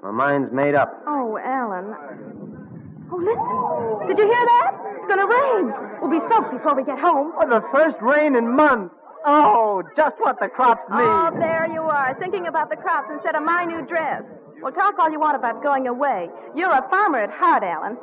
My 0.01 0.12
mind's 0.12 0.51
made 0.51 0.75
up. 0.75 1.03
Oh, 1.05 1.38
Alan. 1.38 1.93
Oh, 3.12 3.17
listen. 3.22 4.08
Did 4.08 4.17
you 4.17 4.25
hear 4.25 4.46
that? 4.46 4.72
It's 4.98 5.08
going 5.08 5.20
to 5.20 5.27
rain. 5.29 5.74
We'll 6.01 6.10
be 6.10 6.25
soaked 6.27 6.51
before 6.51 6.75
we 6.75 6.84
get 6.84 6.98
home. 6.98 7.34
Oh, 7.38 7.48
the 7.48 7.62
first 7.72 7.98
rain 8.01 8.36
in 8.36 8.55
months. 8.55 8.96
Oh, 9.25 9.84
just 9.96 10.15
what 10.20 10.39
the 10.39 10.48
crops 10.50 10.82
need. 10.89 10.98
Oh, 11.00 11.30
there 11.39 11.68
you 11.72 11.82
are, 11.82 12.15
thinking 12.20 12.48
about 12.48 12.70
the 12.70 12.75
crops 12.75 13.08
instead 13.12 13.36
of 13.36 13.44
my 13.44 13.63
new 13.65 13.86
dress. 13.88 14.24
Well, 14.62 14.74
talk 14.74 14.96
all 15.00 15.12
you 15.12 15.20
want 15.20 15.36
about 15.36 15.63
going 15.63 15.88
away. 15.88 16.27
You're 16.56 16.72
a 16.72 16.88
farmer 16.89 17.20
at 17.20 17.30
heart, 17.32 17.63
Alan. 17.63 17.98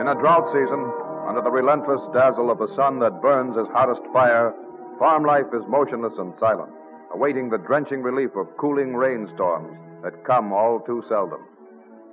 In 0.00 0.08
a 0.08 0.14
drought 0.20 0.48
season, 0.52 0.82
under 1.28 1.40
the 1.42 1.50
relentless 1.50 2.00
dazzle 2.12 2.50
of 2.50 2.58
the 2.58 2.68
sun 2.74 2.98
that 3.00 3.22
burns 3.22 3.56
as 3.56 3.66
hottest 3.72 4.00
fire, 4.12 4.52
farm 4.98 5.24
life 5.24 5.46
is 5.54 5.62
motionless 5.68 6.12
and 6.18 6.34
silent, 6.40 6.72
awaiting 7.14 7.50
the 7.50 7.58
drenching 7.58 8.02
relief 8.02 8.30
of 8.36 8.56
cooling 8.56 8.94
rainstorms 8.94 9.76
that 10.02 10.24
come 10.24 10.52
all 10.52 10.80
too 10.80 11.02
seldom. 11.08 11.40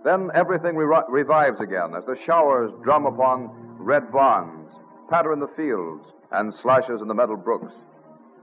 Then 0.03 0.29
everything 0.33 0.75
re- 0.75 1.03
revives 1.09 1.59
again 1.59 1.93
as 1.95 2.05
the 2.05 2.17
showers 2.25 2.71
drum 2.83 3.05
upon 3.05 3.49
red 3.79 4.11
barns, 4.11 4.69
patter 5.09 5.33
in 5.33 5.39
the 5.39 5.49
fields, 5.55 6.05
and 6.31 6.53
slashes 6.61 7.01
in 7.01 7.07
the 7.07 7.13
meadow 7.13 7.35
brooks. 7.35 7.73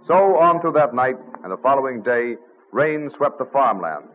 So 0.07 0.37
on 0.37 0.61
through 0.61 0.73
that 0.73 0.95
night 0.95 1.17
and 1.43 1.53
the 1.53 1.57
following 1.59 2.03
day, 2.03 2.37
rain 2.73 3.11
swept 3.17 3.39
the 3.39 3.47
farmlands. 3.47 4.09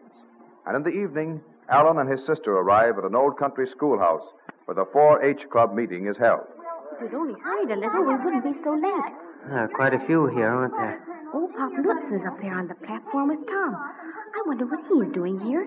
And 0.65 0.75
in 0.75 0.83
the 0.83 0.89
evening, 0.89 1.41
Alan 1.69 1.97
and 1.97 2.09
his 2.09 2.19
sister 2.27 2.51
arrive 2.57 2.97
at 2.97 3.05
an 3.05 3.15
old 3.15 3.37
country 3.37 3.67
schoolhouse 3.75 4.23
where 4.65 4.75
the 4.75 4.85
4-H 4.85 5.49
club 5.51 5.73
meeting 5.73 6.07
is 6.07 6.15
held. 6.19 6.45
If 6.93 7.01
we'd 7.01 7.13
only 7.13 7.39
hurried 7.41 7.71
a 7.71 7.75
little, 7.79 8.03
we 8.03 8.15
wouldn't 8.23 8.43
be 8.43 8.53
so 8.63 8.73
late. 8.73 9.13
There 9.47 9.57
are 9.59 9.67
quite 9.69 9.93
a 9.93 10.05
few 10.05 10.27
here, 10.27 10.47
aren't 10.47 10.73
there? 10.77 11.20
Oh, 11.33 11.47
Pop 11.55 11.71
Lutz 11.85 12.07
is 12.11 12.21
up 12.27 12.39
there 12.41 12.53
on 12.57 12.67
the 12.67 12.75
platform 12.75 13.29
with 13.29 13.45
Tom. 13.47 13.75
I 13.75 14.39
wonder 14.45 14.65
what 14.65 14.79
he's 14.87 15.13
doing 15.13 15.39
here. 15.39 15.63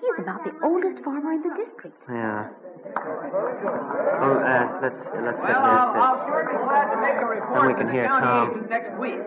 He's 0.00 0.18
about 0.22 0.44
the 0.44 0.52
oldest 0.62 1.02
farmer 1.04 1.32
in 1.32 1.42
the 1.42 1.52
district. 1.56 1.96
Yeah. 2.08 2.48
Well, 2.94 4.38
uh, 4.38 4.78
let's 4.82 4.94
let's 4.94 5.38
sit 5.38 5.42
Well, 5.42 5.42
here. 5.42 5.56
I'll, 5.58 5.90
I'll 5.98 6.20
sure 6.28 6.44
be 6.46 6.56
glad 6.62 6.86
to 6.94 6.98
make 7.02 7.18
a 7.18 7.26
report 7.26 7.54
Then 7.56 7.66
we 7.66 7.72
to 7.72 7.78
can 7.78 7.86
the 7.88 7.92
hear 7.92 8.06
county 8.06 8.26
Tom. 8.26 8.50
agent 8.50 8.70
next 8.70 8.92
week. 9.00 9.20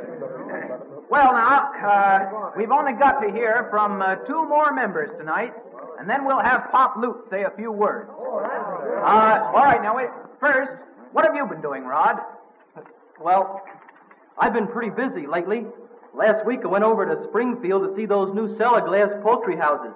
Well, 1.09 1.33
now, 1.33 1.75
uh, 1.75 2.51
we've 2.55 2.71
only 2.71 2.93
got 2.93 3.19
to 3.19 3.31
hear 3.31 3.67
from 3.69 4.01
uh, 4.01 4.15
two 4.27 4.47
more 4.47 4.71
members 4.71 5.09
tonight, 5.19 5.51
and 5.99 6.09
then 6.09 6.23
we'll 6.25 6.39
have 6.39 6.69
Pop 6.71 6.95
Lutz 6.97 7.27
say 7.29 7.43
a 7.43 7.51
few 7.57 7.71
words. 7.71 8.09
Uh, 8.09 9.51
all 9.51 9.65
right, 9.65 9.81
now, 9.83 9.95
wait. 9.97 10.07
First, 10.39 10.71
what 11.11 11.25
have 11.25 11.35
you 11.35 11.45
been 11.47 11.61
doing, 11.61 11.83
Rod? 11.83 12.15
Well, 13.19 13.61
I've 14.41 14.53
been 14.53 14.67
pretty 14.67 14.89
busy 14.89 15.27
lately. 15.27 15.65
Last 16.17 16.45
week 16.47 16.61
I 16.65 16.67
went 16.67 16.83
over 16.83 17.05
to 17.05 17.29
Springfield 17.29 17.85
to 17.85 17.95
see 17.95 18.07
those 18.09 18.33
new 18.33 18.57
Cel-O-Glass 18.57 19.21
poultry 19.21 19.55
houses. 19.55 19.93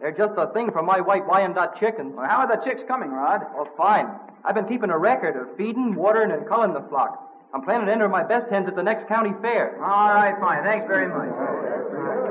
They're 0.00 0.14
just 0.14 0.38
a 0.38 0.46
thing 0.54 0.70
for 0.70 0.82
my 0.82 1.00
white 1.00 1.26
Wyandotte 1.26 1.80
chickens. 1.80 2.14
Well, 2.14 2.24
how 2.24 2.46
are 2.46 2.48
the 2.48 2.62
chicks 2.62 2.80
coming, 2.86 3.10
Rod? 3.10 3.42
Oh, 3.58 3.66
fine. 3.76 4.06
I've 4.46 4.54
been 4.54 4.68
keeping 4.68 4.90
a 4.90 4.96
record 4.96 5.34
of 5.34 5.50
feeding, 5.58 5.96
watering, 5.96 6.30
and 6.30 6.46
culling 6.46 6.72
the 6.72 6.86
flock. 6.88 7.18
I'm 7.52 7.62
planning 7.62 7.86
to 7.86 7.92
enter 7.92 8.08
my 8.08 8.22
best 8.22 8.46
hens 8.50 8.68
at 8.68 8.76
the 8.76 8.82
next 8.86 9.08
county 9.08 9.34
fair. 9.42 9.74
All 9.82 10.14
right, 10.14 10.38
fine. 10.38 10.62
Thanks 10.62 10.86
very 10.86 11.08
much. 11.10 11.34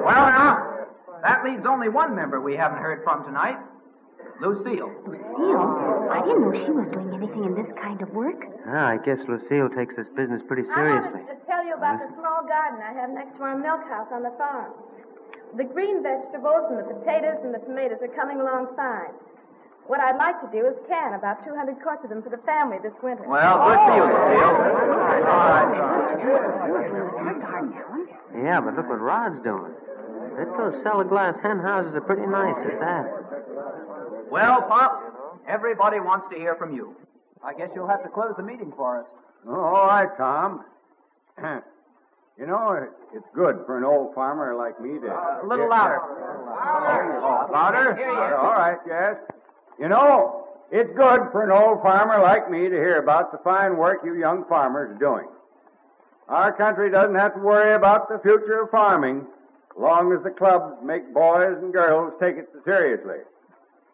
Well, 0.08 0.26
now, 0.32 0.88
That 1.22 1.44
leaves 1.44 1.66
only 1.68 1.90
one 1.90 2.16
member 2.16 2.40
we 2.40 2.56
haven't 2.56 2.80
heard 2.80 3.04
from 3.04 3.26
tonight 3.26 3.58
Lucille. 4.42 4.92
Lucille? 5.06 5.66
I 6.14 6.22
didn't 6.26 6.42
know 6.46 6.54
she 6.54 6.72
was 6.72 6.88
doing 6.94 7.10
anything 7.14 7.44
in 7.46 7.54
this 7.58 7.70
kind 7.82 8.00
of 8.02 8.10
work. 8.14 8.38
Ah, 8.70 8.94
I 8.94 8.98
guess 9.02 9.18
Lucille 9.28 9.70
takes 9.74 9.96
this 9.98 10.08
business 10.16 10.42
pretty 10.48 10.64
seriously. 10.70 10.78
I 10.78 11.12
seriously. 11.12 11.22
wanted 11.26 11.40
to 11.40 11.46
tell 11.50 11.64
you 11.66 11.74
about 11.74 11.98
the 12.04 12.10
small 12.20 12.46
garden 12.46 12.80
I 12.86 12.94
have 12.94 13.10
next 13.12 13.36
to 13.38 13.42
our 13.44 13.58
milk 13.58 13.82
house 13.90 14.08
on 14.14 14.22
the 14.24 14.32
farm. 14.38 14.72
The 15.58 15.64
green 15.64 16.04
vegetables 16.04 16.70
and 16.70 16.78
the 16.80 16.88
potatoes 17.02 17.40
and 17.44 17.54
the 17.56 17.64
tomatoes 17.66 17.98
are 18.04 18.14
coming 18.14 18.38
along 18.44 18.76
fine. 18.76 19.16
What 19.88 20.04
I'd 20.04 20.20
like 20.20 20.36
to 20.44 20.50
do 20.52 20.68
is 20.68 20.76
can 20.92 21.16
about 21.16 21.40
200 21.48 21.80
quarts 21.82 22.04
of 22.04 22.10
them 22.12 22.22
for 22.22 22.28
the 22.30 22.44
family 22.44 22.76
this 22.84 22.92
winter. 23.02 23.24
Well, 23.24 23.56
good 23.64 23.80
for 23.88 23.94
you, 23.96 24.04
Lucille. 24.04 24.52
All 25.32 25.48
right. 25.48 25.72
Her 26.20 27.36
garden, 27.40 27.72
Yeah, 28.44 28.60
but 28.60 28.76
look 28.76 28.90
what 28.90 29.00
Rod's 29.00 29.40
doing. 29.44 29.72
Bet 30.36 30.52
those 30.60 30.76
Cel-O-Glass 30.84 31.36
hen 31.42 31.60
houses 31.60 31.96
are 31.96 32.02
pretty 32.04 32.28
nice 32.28 32.60
at 32.68 32.80
that. 32.84 33.06
Well, 34.30 34.62
Pop, 34.68 35.42
everybody 35.48 36.00
wants 36.00 36.28
to 36.32 36.38
hear 36.38 36.56
from 36.56 36.76
you. 36.76 36.96
I 37.44 37.54
guess 37.54 37.70
you'll 37.76 37.88
have 37.88 38.04
to 38.04 38.10
close 38.10 38.34
the 38.36 38.44
meeting 38.44 38.74
for 38.76 39.00
us. 39.00 39.08
Oh, 39.48 39.54
all 39.54 39.88
right, 39.88 40.10
Tom. 40.18 40.66
you 42.38 42.46
know, 42.48 42.88
it's 43.14 43.26
good 43.34 43.64
for 43.66 43.78
an 43.78 43.84
old 43.84 44.14
farmer 44.16 44.56
like 44.56 44.82
me 44.82 45.00
to. 45.00 45.08
Uh, 45.08 45.42
a 45.44 45.48
little 45.48 45.70
louder. 45.70 46.02
Oh, 46.02 47.50
louder? 47.52 47.96
All 48.36 48.54
right, 48.54 48.78
yes. 48.88 49.16
You 49.80 49.88
know, 49.90 50.48
it's 50.72 50.90
good 50.98 51.32
for 51.32 51.44
an 51.44 51.52
old 51.52 51.82
farmer 51.82 52.22
like 52.22 52.50
me 52.52 52.68
to 52.68 52.76
hear 52.76 53.00
about 53.00 53.32
the 53.32 53.38
fine 53.44 53.78
work 53.78 54.00
you 54.04 54.16
young 54.16 54.44
farmers 54.50 54.96
are 54.96 55.00
doing. 55.00 55.28
Our 56.28 56.52
country 56.52 56.92
doesn't 56.92 57.16
have 57.16 57.36
to 57.36 57.40
worry 57.40 57.76
about 57.76 58.10
the 58.10 58.20
future 58.20 58.64
of 58.64 58.72
farming 58.72 59.20
as 59.72 59.82
long 59.82 60.12
as 60.12 60.22
the 60.24 60.32
clubs 60.32 60.76
make 60.84 61.14
boys 61.14 61.56
and 61.62 61.72
girls 61.72 62.12
take 62.20 62.36
it 62.36 62.50
seriously. 62.66 63.24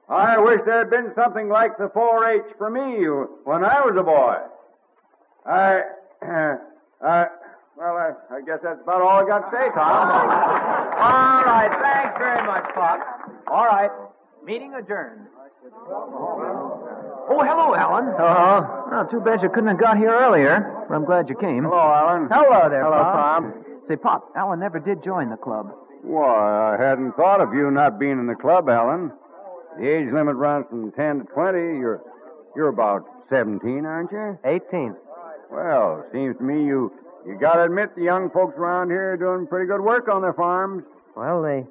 I 0.09 0.37
wish 0.39 0.59
there 0.65 0.79
had 0.79 0.89
been 0.89 1.11
something 1.15 1.49
like 1.49 1.77
the 1.77 1.87
4-H 1.95 2.55
for 2.57 2.69
me 2.69 3.05
when 3.45 3.63
I 3.63 3.81
was 3.81 3.95
a 3.97 4.03
boy. 4.03 4.35
I, 5.45 5.81
I, 7.01 7.25
well, 7.77 7.95
I, 7.97 8.11
I 8.35 8.41
guess 8.41 8.59
that's 8.63 8.81
about 8.83 9.01
all 9.01 9.23
I 9.23 9.27
got 9.27 9.49
to 9.49 9.51
say, 9.51 9.67
Tom. 9.73 10.07
All 10.93 11.43
right, 11.43 11.71
thanks 11.81 12.15
very 12.17 12.45
much, 12.47 12.63
Pop. 12.75 12.99
All 13.47 13.65
right, 13.65 13.89
meeting 14.45 14.73
adjourned. 14.75 15.27
Oh, 15.89 17.41
hello, 17.43 17.75
Alan. 17.75 18.07
Uh-huh. 18.13 18.83
Well, 18.91 19.07
too 19.09 19.19
bad 19.21 19.41
you 19.41 19.49
couldn't 19.49 19.69
have 19.69 19.79
got 19.79 19.97
here 19.97 20.11
earlier, 20.11 20.85
but 20.87 20.93
I'm 20.95 21.05
glad 21.05 21.29
you 21.29 21.35
came. 21.35 21.63
Hello, 21.63 21.79
Alan. 21.79 22.27
Hello 22.31 22.69
there, 22.69 22.83
Hello, 22.83 22.97
Pop. 22.97 23.41
Tom. 23.41 23.53
Say, 23.87 23.95
Pop, 23.95 24.31
Alan 24.35 24.59
never 24.59 24.79
did 24.79 25.03
join 25.03 25.29
the 25.29 25.37
club. 25.37 25.71
Why, 26.03 26.75
I 26.77 26.81
hadn't 26.81 27.13
thought 27.13 27.41
of 27.41 27.53
you 27.53 27.71
not 27.71 27.99
being 27.99 28.19
in 28.19 28.27
the 28.27 28.35
club, 28.35 28.69
Alan. 28.69 29.11
The 29.79 29.87
age 29.87 30.11
limit 30.13 30.35
runs 30.35 30.65
from 30.69 30.91
10 30.91 31.19
to 31.19 31.25
20. 31.25 31.57
You're, 31.57 32.01
you're 32.55 32.69
about 32.69 33.05
17, 33.29 33.85
aren't 33.85 34.11
you? 34.11 34.37
18. 34.45 34.95
Well, 35.51 36.05
seems 36.11 36.37
to 36.37 36.43
me 36.43 36.65
you, 36.65 36.91
you 37.25 37.37
gotta 37.39 37.63
admit 37.63 37.95
the 37.95 38.03
young 38.03 38.29
folks 38.29 38.57
around 38.57 38.89
here 38.89 39.13
are 39.13 39.17
doing 39.17 39.47
pretty 39.47 39.67
good 39.67 39.81
work 39.81 40.07
on 40.07 40.21
their 40.21 40.33
farms. 40.33 40.83
Well, 41.15 41.41
they 41.41 41.65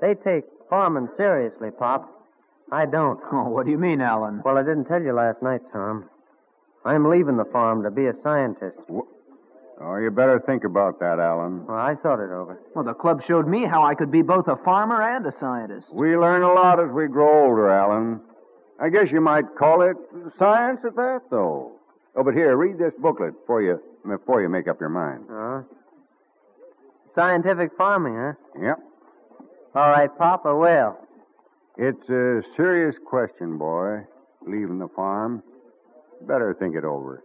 they 0.00 0.14
take 0.14 0.44
farming 0.68 1.08
seriously, 1.16 1.70
Pop. 1.70 2.10
I 2.72 2.86
don't. 2.86 3.20
Oh, 3.32 3.48
what 3.48 3.66
do 3.66 3.72
you 3.72 3.78
mean, 3.78 4.00
Alan? 4.00 4.42
Well, 4.44 4.58
I 4.58 4.62
didn't 4.62 4.86
tell 4.86 5.02
you 5.02 5.12
last 5.12 5.42
night, 5.42 5.60
Tom. 5.72 6.08
I'm 6.84 7.08
leaving 7.08 7.36
the 7.36 7.44
farm 7.46 7.82
to 7.84 7.90
be 7.90 8.06
a 8.06 8.14
scientist. 8.22 8.76
Oh, 9.80 9.96
you 9.96 10.10
better 10.10 10.40
think 10.46 10.64
about 10.64 11.00
that, 11.00 11.18
Alan. 11.18 11.66
Well, 11.66 11.76
I 11.76 11.94
thought 11.96 12.20
it 12.20 12.30
over. 12.30 12.58
Well, 12.74 12.84
the 12.84 12.94
club 12.94 13.20
showed 13.26 13.48
me 13.48 13.64
how 13.66 13.84
I 13.84 13.94
could 13.94 14.10
be 14.10 14.22
both 14.22 14.46
a 14.46 14.56
farmer 14.64 15.02
and 15.02 15.26
a 15.26 15.32
scientist. 15.40 15.86
We 15.92 16.16
learn 16.16 16.42
a 16.42 16.52
lot 16.52 16.78
as 16.78 16.90
we 16.92 17.08
grow 17.08 17.46
older, 17.46 17.70
Alan. 17.70 18.20
I 18.80 18.88
guess 18.88 19.06
you 19.10 19.20
might 19.20 19.44
call 19.58 19.82
it 19.82 19.96
science 20.38 20.80
at 20.86 20.94
that, 20.94 21.22
though. 21.30 21.72
Oh, 22.16 22.22
but 22.22 22.34
here, 22.34 22.56
read 22.56 22.78
this 22.78 22.92
booklet 23.00 23.34
before 23.40 23.62
you 23.62 23.80
before 24.08 24.40
you 24.42 24.48
make 24.48 24.68
up 24.68 24.78
your 24.78 24.90
mind. 24.90 25.24
Uh, 25.30 25.62
scientific 27.16 27.70
farming, 27.76 28.14
huh? 28.14 28.32
Yep. 28.62 28.78
All 29.74 29.90
right, 29.90 30.10
Pop, 30.16 30.46
I 30.46 30.52
will. 30.52 30.96
It's 31.76 32.08
a 32.08 32.42
serious 32.56 32.94
question, 33.04 33.58
boy. 33.58 34.02
Leaving 34.46 34.78
the 34.78 34.88
farm. 34.94 35.42
Better 36.20 36.54
think 36.58 36.76
it 36.76 36.84
over. 36.84 37.23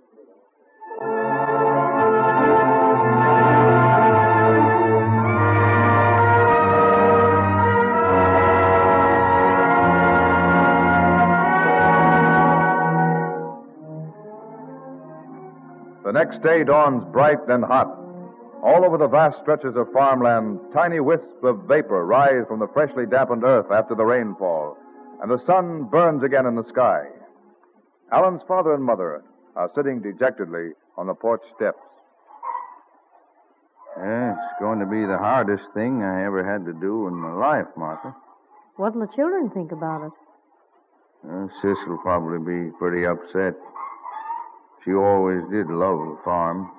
Next 16.20 16.44
day 16.44 16.66
dawns 16.66 17.02
bright 17.14 17.40
and 17.48 17.64
hot. 17.64 17.88
All 18.62 18.84
over 18.84 18.98
the 18.98 19.08
vast 19.08 19.38
stretches 19.42 19.78
of 19.78 19.88
farmland, 19.94 20.60
tiny 20.74 21.00
wisps 21.00 21.40
of 21.44 21.64
vapor 21.64 22.06
rise 22.06 22.44
from 22.50 22.60
the 22.60 22.68
freshly 22.74 23.06
dampened 23.06 23.46
earth 23.46 23.72
after 23.72 23.96
the 23.96 24.04
rainfall, 24.04 24.76
and 25.22 25.32
the 25.32 25.40
sun 25.48 25.86
burns 25.86 26.22
again 26.22 26.46
in 26.46 26.56
the 26.56 26.68
sky. 26.68 27.08
Alan's 28.12 28.42
father 28.50 28.74
and 28.74 28.84
mother 28.84 29.24
are 29.56 29.72
sitting 29.74 30.02
dejectedly 30.02 30.72
on 30.98 31.08
the 31.08 31.14
porch 31.14 31.42
steps. 31.56 31.80
Yeah, 33.96 34.34
it's 34.34 34.60
going 34.60 34.80
to 34.80 34.86
be 34.86 35.06
the 35.08 35.18
hardest 35.18 35.64
thing 35.74 36.04
I 36.04 36.26
ever 36.26 36.44
had 36.44 36.66
to 36.66 36.74
do 36.74 37.08
in 37.08 37.14
my 37.14 37.32
life, 37.32 37.68
Martha. 37.78 38.14
What'll 38.76 39.00
the 39.00 39.16
children 39.16 39.52
think 39.52 39.72
about 39.72 40.08
it? 40.08 40.14
Uh, 41.24 41.48
Sis 41.62 41.78
will 41.88 41.98
probably 42.00 42.40
be 42.40 42.72
pretty 42.78 43.06
upset. 43.06 43.56
She 44.86 44.94
always 44.94 45.42
did 45.52 45.68
love 45.68 46.00
the 46.00 46.18
farm. 46.24 46.72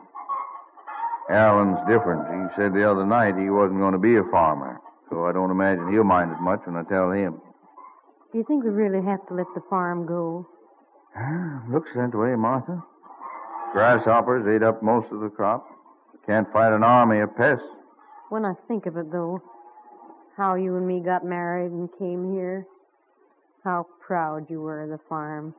Alan's 1.31 1.79
different. 1.87 2.27
He 2.27 2.61
said 2.61 2.73
the 2.73 2.89
other 2.91 3.07
night 3.07 3.39
he 3.39 3.51
wasn't 3.51 3.79
going 3.79 3.93
to 3.93 3.99
be 3.99 4.17
a 4.17 4.25
farmer, 4.31 4.81
so 5.11 5.27
I 5.27 5.33
don't 5.33 5.51
imagine 5.51 5.93
he'll 5.93 6.05
mind 6.05 6.33
it 6.33 6.41
much 6.41 6.61
when 6.65 6.77
I 6.77 6.83
tell 6.89 7.13
him. 7.13 7.41
Do 8.33 8.39
you 8.39 8.45
think 8.45 8.65
we 8.65 8.71
really 8.71 9.05
have 9.05 9.27
to 9.29 9.35
let 9.35 9.47
the 9.55 9.63
farm 9.69 10.07
go? 10.07 10.49
Ah, 11.17 11.63
looks 11.71 11.91
that 11.95 12.15
way, 12.15 12.35
Martha. 12.37 12.83
Grasshoppers 13.73 14.47
ate 14.49 14.63
up 14.63 14.83
most 14.83 15.13
of 15.13 15.21
the 15.21 15.29
crop. 15.29 15.67
Can't 16.27 16.51
fight 16.53 16.73
an 16.73 16.83
army 16.83 17.21
of 17.21 17.37
pests. 17.37 17.65
When 18.29 18.45
I 18.45 18.55
think 18.69 18.87
of 18.87 18.97
it, 18.97 19.11
though, 19.11 19.43
how 20.37 20.55
you 20.55 20.77
and 20.77 20.87
me 20.87 21.01
got 21.01 21.25
married 21.25 21.71
and 21.73 21.89
came 21.99 22.33
here, 22.33 22.67
how 23.65 23.87
proud 24.01 24.49
you 24.49 24.61
were 24.61 24.83
of 24.83 24.91
the 24.91 25.01
farm, 25.09 25.55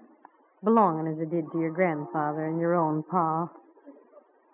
belonging 0.63 1.11
as 1.11 1.19
it 1.19 1.31
did 1.31 1.51
to 1.51 1.59
your 1.59 1.71
grandfather 1.71 2.45
and 2.45 2.59
your 2.59 2.75
own 2.75 3.03
pa, 3.03 3.49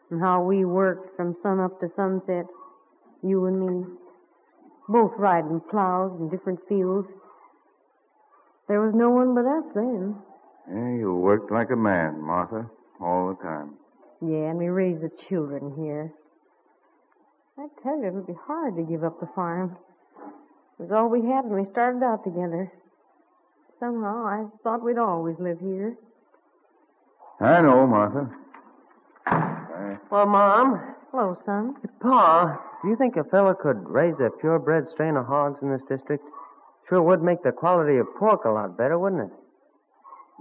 and 0.10 0.22
how 0.22 0.42
we 0.42 0.64
worked 0.64 1.16
from 1.16 1.36
sun 1.44 1.60
up 1.60 1.80
to 1.80 1.88
sunset, 1.96 2.46
you 3.24 3.46
and 3.46 3.60
me, 3.60 3.86
both 4.88 5.12
riding 5.18 5.62
plows 5.70 6.18
in 6.20 6.30
different 6.30 6.60
fields. 6.70 7.08
There 8.68 8.82
was 8.82 8.94
no 8.96 9.10
one 9.10 9.36
but 9.36 9.46
us 9.46 9.64
then. 9.76 10.16
Yeah, 10.70 11.00
you 11.00 11.16
worked 11.16 11.52
like 11.52 11.72
a 11.72 11.76
man, 11.76 12.22
Martha, 12.22 12.70
all 13.02 13.30
the 13.30 13.44
time. 13.44 13.76
Yeah, 14.22 14.50
and 14.50 14.58
we 14.58 14.68
raised 14.68 15.02
the 15.02 15.12
children 15.30 15.74
here. 15.78 16.14
I 17.58 17.68
tell 17.84 17.98
you, 17.98 18.08
it 18.08 18.14
would 18.14 18.28
be 18.28 18.34
hard 18.46 18.76
to 18.76 18.84
give 18.84 19.04
up 19.04 19.20
the 19.20 19.30
farm. 19.36 19.78
It 20.80 20.84
was 20.84 20.92
all 20.92 21.10
we 21.10 21.22
had 21.22 21.46
when 21.46 21.66
we 21.66 21.72
started 21.72 22.04
out 22.04 22.24
together. 22.24 22.72
Somehow, 23.80 24.26
I 24.26 24.46
thought 24.64 24.84
we'd 24.84 24.98
always 24.98 25.36
live 25.40 25.60
here. 25.60 25.96
I 27.40 27.62
know, 27.62 27.86
Martha. 27.86 28.30
Well, 30.10 30.26
Mom. 30.26 30.96
Hello, 31.12 31.38
son. 31.46 31.76
Pa, 32.02 32.60
do 32.82 32.90
you 32.90 32.96
think 32.96 33.16
a 33.18 33.24
fella 33.26 33.54
could 33.56 33.88
raise 33.88 34.16
a 34.20 34.30
purebred 34.42 34.88
strain 34.94 35.16
of 35.16 35.26
hogs 35.26 35.60
in 35.62 35.72
this 35.72 35.82
district? 35.88 36.24
Sure 36.90 37.02
would 37.02 37.22
make 37.22 37.44
the 37.44 37.52
quality 37.52 37.98
of 37.98 38.08
pork 38.18 38.46
a 38.46 38.50
lot 38.50 38.78
better, 38.78 38.98
wouldn't 38.98 39.30
it? 39.30 39.38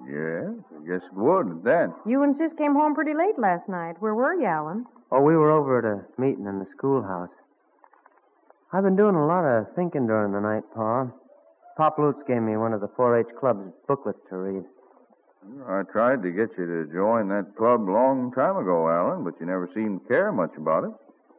Yes, 0.09 0.55
I 0.77 0.87
guess 0.87 1.03
it 1.05 1.15
would 1.15 1.49
at 1.49 1.65
that. 1.65 1.95
You 2.07 2.23
and 2.23 2.37
Sis 2.37 2.53
came 2.59 2.75
home 2.75 2.95
pretty 2.95 3.15
late 3.15 3.39
last 3.39 3.69
night. 3.69 3.97
Where 4.01 4.15
were 4.15 4.35
you, 4.35 4.47
Alan? 4.47 4.87
Oh, 5.11 5.21
we 5.21 5.37
were 5.37 5.51
over 5.51 5.79
at 5.79 5.85
a 5.85 6.21
meeting 6.21 6.47
in 6.47 6.59
the 6.59 6.67
schoolhouse. 6.77 7.31
I've 8.73 8.85
been 8.85 8.97
doing 8.97 9.15
a 9.15 9.27
lot 9.27 9.45
of 9.45 9.67
thinking 9.75 10.07
during 10.07 10.33
the 10.33 10.41
night, 10.41 10.65
Pa. 10.75 11.07
Pop 11.77 11.99
Lutz 11.99 12.19
gave 12.27 12.41
me 12.41 12.57
one 12.57 12.73
of 12.73 12.81
the 12.81 12.89
4-H 12.89 13.37
club's 13.39 13.71
booklets 13.87 14.19
to 14.31 14.37
read. 14.37 14.65
I 15.69 15.83
tried 15.93 16.23
to 16.23 16.31
get 16.31 16.49
you 16.59 16.67
to 16.67 16.93
join 16.93 17.29
that 17.29 17.55
club 17.57 17.83
a 17.83 17.93
long 17.93 18.33
time 18.33 18.57
ago, 18.57 18.89
Alan, 18.89 19.25
but 19.25 19.35
you 19.39 19.47
never 19.47 19.69
seemed 19.75 20.03
to 20.03 20.09
care 20.09 20.33
much 20.33 20.53
about 20.57 20.85
it. 20.85 20.91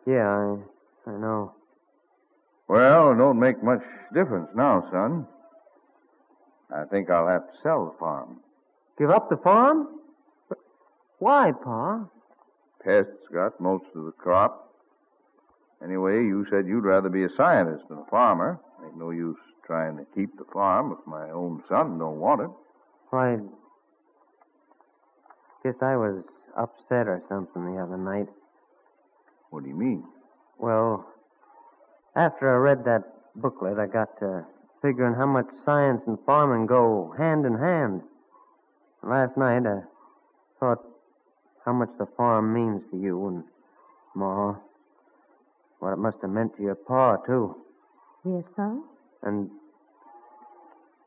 Yeah, 0.05 0.29
I, 0.29 1.09
I 1.09 1.17
know. 1.17 1.53
Well, 2.67 3.11
it 3.11 3.15
don't 3.15 3.39
make 3.39 3.63
much 3.63 3.81
difference 4.13 4.49
now, 4.55 4.87
son. 4.91 5.27
I 6.73 6.83
think 6.85 7.09
I'll 7.09 7.27
have 7.27 7.47
to 7.47 7.53
sell 7.63 7.85
the 7.85 7.97
farm. 7.97 8.37
Give 8.99 9.09
up 9.09 9.29
the 9.29 9.37
farm? 9.37 9.87
But 10.49 10.59
why, 11.19 11.51
Pa? 11.63 12.05
Pests 12.83 13.27
got 13.33 13.59
most 13.59 13.85
of 13.95 14.05
the 14.05 14.11
crop. 14.11 14.71
Anyway, 15.83 16.15
you 16.15 16.45
said 16.49 16.67
you'd 16.67 16.83
rather 16.83 17.09
be 17.09 17.23
a 17.23 17.29
scientist 17.35 17.83
than 17.89 17.99
a 17.99 18.09
farmer. 18.09 18.59
Ain't 18.85 18.97
no 18.97 19.11
use 19.11 19.37
trying 19.67 19.97
to 19.97 20.05
keep 20.15 20.35
the 20.37 20.45
farm 20.45 20.95
if 20.97 21.05
my 21.05 21.29
own 21.29 21.61
son 21.69 21.99
don't 21.99 22.19
want 22.19 22.41
it. 22.41 22.49
Why, 23.09 23.37
guess 25.63 25.75
I 25.81 25.97
was 25.97 26.23
upset 26.57 27.07
or 27.07 27.21
something 27.29 27.75
the 27.75 27.81
other 27.81 27.97
night. 27.97 28.27
What 29.49 29.63
do 29.63 29.69
you 29.69 29.75
mean? 29.75 30.03
Well, 30.57 31.05
after 32.15 32.49
I 32.49 32.57
read 32.57 32.85
that 32.85 33.03
booklet, 33.35 33.77
I 33.77 33.85
got 33.87 34.17
to 34.19 34.45
figuring 34.81 35.15
how 35.15 35.25
much 35.25 35.47
science 35.65 36.01
and 36.07 36.17
farming 36.25 36.65
go 36.65 37.13
hand 37.17 37.45
in 37.45 37.57
hand. 37.57 38.01
Last 39.03 39.37
night, 39.37 39.63
I 39.67 39.81
thought 40.59 40.83
how 41.65 41.73
much 41.73 41.89
the 41.99 42.07
farm 42.17 42.53
means 42.53 42.81
to 42.91 42.97
you 42.97 43.27
and 43.27 43.43
Ma. 44.15 44.55
What 45.79 45.93
it 45.93 45.97
must 45.97 46.17
have 46.21 46.31
meant 46.31 46.55
to 46.57 46.63
your 46.63 46.75
pa, 46.75 47.17
too. 47.17 47.55
Yes, 48.25 48.43
son? 48.55 48.83
And, 49.27 49.49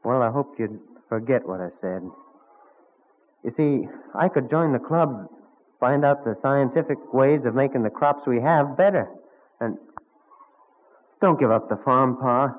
well, 0.04 0.20
I 0.20 0.30
hoped 0.30 0.60
you'd 0.60 0.78
forget 1.08 1.48
what 1.48 1.60
I 1.60 1.70
said. 1.80 2.02
You 3.42 3.52
see, 3.56 3.88
I 4.14 4.28
could 4.28 4.50
join 4.50 4.74
the 4.74 4.78
club, 4.78 5.26
find 5.80 6.04
out 6.04 6.24
the 6.24 6.36
scientific 6.42 6.98
ways 7.14 7.40
of 7.46 7.54
making 7.54 7.82
the 7.82 7.90
crops 7.90 8.26
we 8.26 8.38
have 8.42 8.76
better. 8.76 9.08
And 9.58 9.78
don't 11.22 11.40
give 11.40 11.50
up 11.50 11.70
the 11.70 11.80
farm, 11.82 12.18
Pa. 12.20 12.54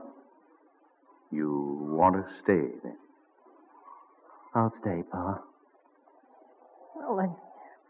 You 1.32 1.78
want 1.92 2.16
to 2.16 2.26
stay, 2.44 2.76
then? 2.84 2.98
I'll 4.56 4.74
stay, 4.82 5.04
Pa. 5.12 5.42
Well, 6.96 7.16
the 7.18 7.36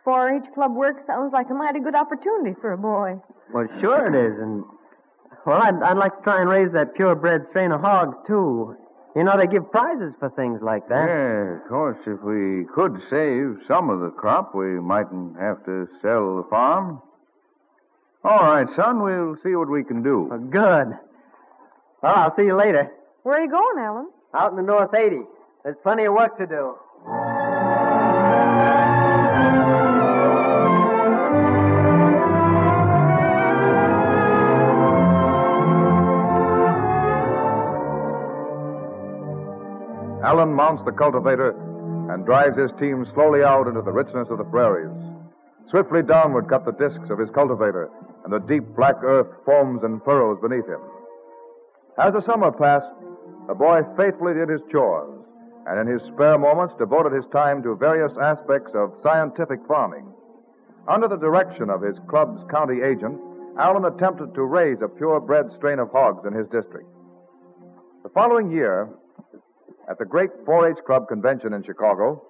4 0.04 0.44
H 0.44 0.44
club 0.54 0.76
work 0.76 0.98
sounds 1.08 1.32
like 1.32 1.50
a 1.50 1.54
mighty 1.54 1.80
good 1.80 1.96
opportunity 1.96 2.54
for 2.60 2.74
a 2.74 2.78
boy. 2.78 3.22
Well, 3.54 3.68
sure 3.80 4.14
it 4.14 4.16
is. 4.28 4.40
And, 4.42 4.66
well, 5.46 5.62
I'd, 5.62 5.82
I'd 5.84 5.98
like 5.98 6.18
to 6.18 6.24
try 6.24 6.42
and 6.42 6.50
raise 6.50 6.72
that 6.74 6.96
purebred 6.96 7.48
strain 7.50 7.72
of 7.72 7.82
hogs, 7.82 8.16
too. 8.28 8.76
You 9.16 9.24
know, 9.24 9.36
they 9.38 9.48
give 9.48 9.70
prizes 9.72 10.14
for 10.20 10.30
things 10.30 10.60
like 10.62 10.88
that. 10.88 11.08
Yeah, 11.08 11.58
of 11.62 11.68
course. 11.68 11.98
If 12.08 12.22
we 12.24 12.66
could 12.74 12.96
save 13.10 13.60
some 13.68 13.90
of 13.90 14.00
the 14.00 14.10
crop, 14.16 14.56
we 14.56 14.80
mightn't 14.80 15.38
have 15.38 15.66
to 15.66 15.88
sell 16.02 16.38
the 16.38 16.48
farm. 16.50 17.02
All 18.24 18.40
right, 18.40 18.68
son, 18.76 19.04
we'll 19.04 19.36
see 19.44 19.56
what 19.56 19.70
we 19.70 19.84
can 19.84 20.04
do. 20.04 20.28
Well, 20.30 20.40
good. 20.40 20.98
Well, 22.02 22.16
I'll 22.16 22.36
see 22.38 22.44
you 22.44 22.56
later. 22.56 22.90
Where 23.24 23.38
are 23.38 23.44
you 23.44 23.50
going, 23.50 23.84
Alan? 23.84 24.10
Out 24.34 24.52
in 24.52 24.58
the 24.58 24.64
North 24.64 24.94
80. 24.94 25.18
There's 25.64 25.76
plenty 25.84 26.06
of 26.06 26.14
work 26.14 26.38
to 26.38 26.46
do. 26.46 26.76
Alan 40.32 40.54
mounts 40.54 40.82
the 40.86 40.96
cultivator 40.96 41.52
and 42.08 42.26
drives 42.26 42.56
his 42.58 42.72
team 42.80 43.06
slowly 43.14 43.44
out 43.44 43.68
into 43.68 43.82
the 43.82 43.92
richness 43.92 44.30
of 44.32 44.38
the 44.38 44.48
prairies. 44.48 44.96
Swiftly 45.70 46.02
downward 46.02 46.48
cut 46.48 46.64
the 46.64 46.72
discs 46.72 47.12
of 47.12 47.20
his 47.20 47.28
cultivator, 47.36 47.92
and 48.24 48.32
the 48.32 48.40
deep 48.48 48.64
black 48.74 48.96
earth 49.04 49.28
foams 49.46 49.84
and 49.84 50.02
furrows 50.08 50.40
beneath 50.40 50.64
him. 50.72 50.80
As 52.00 52.14
the 52.14 52.24
summer 52.24 52.50
passed, 52.50 52.88
the 53.50 53.60
boy 53.60 53.82
faithfully 53.98 54.34
did 54.34 54.48
his 54.48 54.64
chores, 54.72 55.12
and 55.68 55.76
in 55.84 56.00
his 56.00 56.02
spare 56.16 56.40
moments 56.40 56.76
devoted 56.80 57.12
his 57.12 57.28
time 57.34 57.62
to 57.64 57.76
various 57.76 58.16
aspects 58.16 58.72
of 58.74 58.96
scientific 59.04 59.60
farming. 59.68 60.08
Under 60.88 61.10
the 61.10 61.20
direction 61.20 61.70
of 61.70 61.82
his 61.82 62.00
club's 62.08 62.40
county 62.50 62.80
agent, 62.80 63.20
Alan 63.60 63.84
attempted 63.84 64.34
to 64.36 64.44
raise 64.48 64.80
a 64.82 64.88
purebred 64.88 65.52
strain 65.58 65.80
of 65.80 65.92
hogs 65.92 66.26
in 66.26 66.32
his 66.32 66.48
district. 66.56 66.88
The 68.04 68.10
following 68.16 68.50
year, 68.50 68.88
at 69.90 69.98
the 69.98 70.06
great 70.06 70.30
4 70.46 70.72
H 70.72 70.78
Club 70.86 71.08
convention 71.08 71.54
in 71.54 71.64
Chicago, 71.64 72.24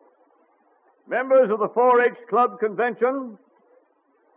Members 1.08 1.52
of 1.52 1.60
the 1.60 1.68
4 1.70 2.02
H 2.02 2.14
Club 2.30 2.60
Convention, 2.60 3.38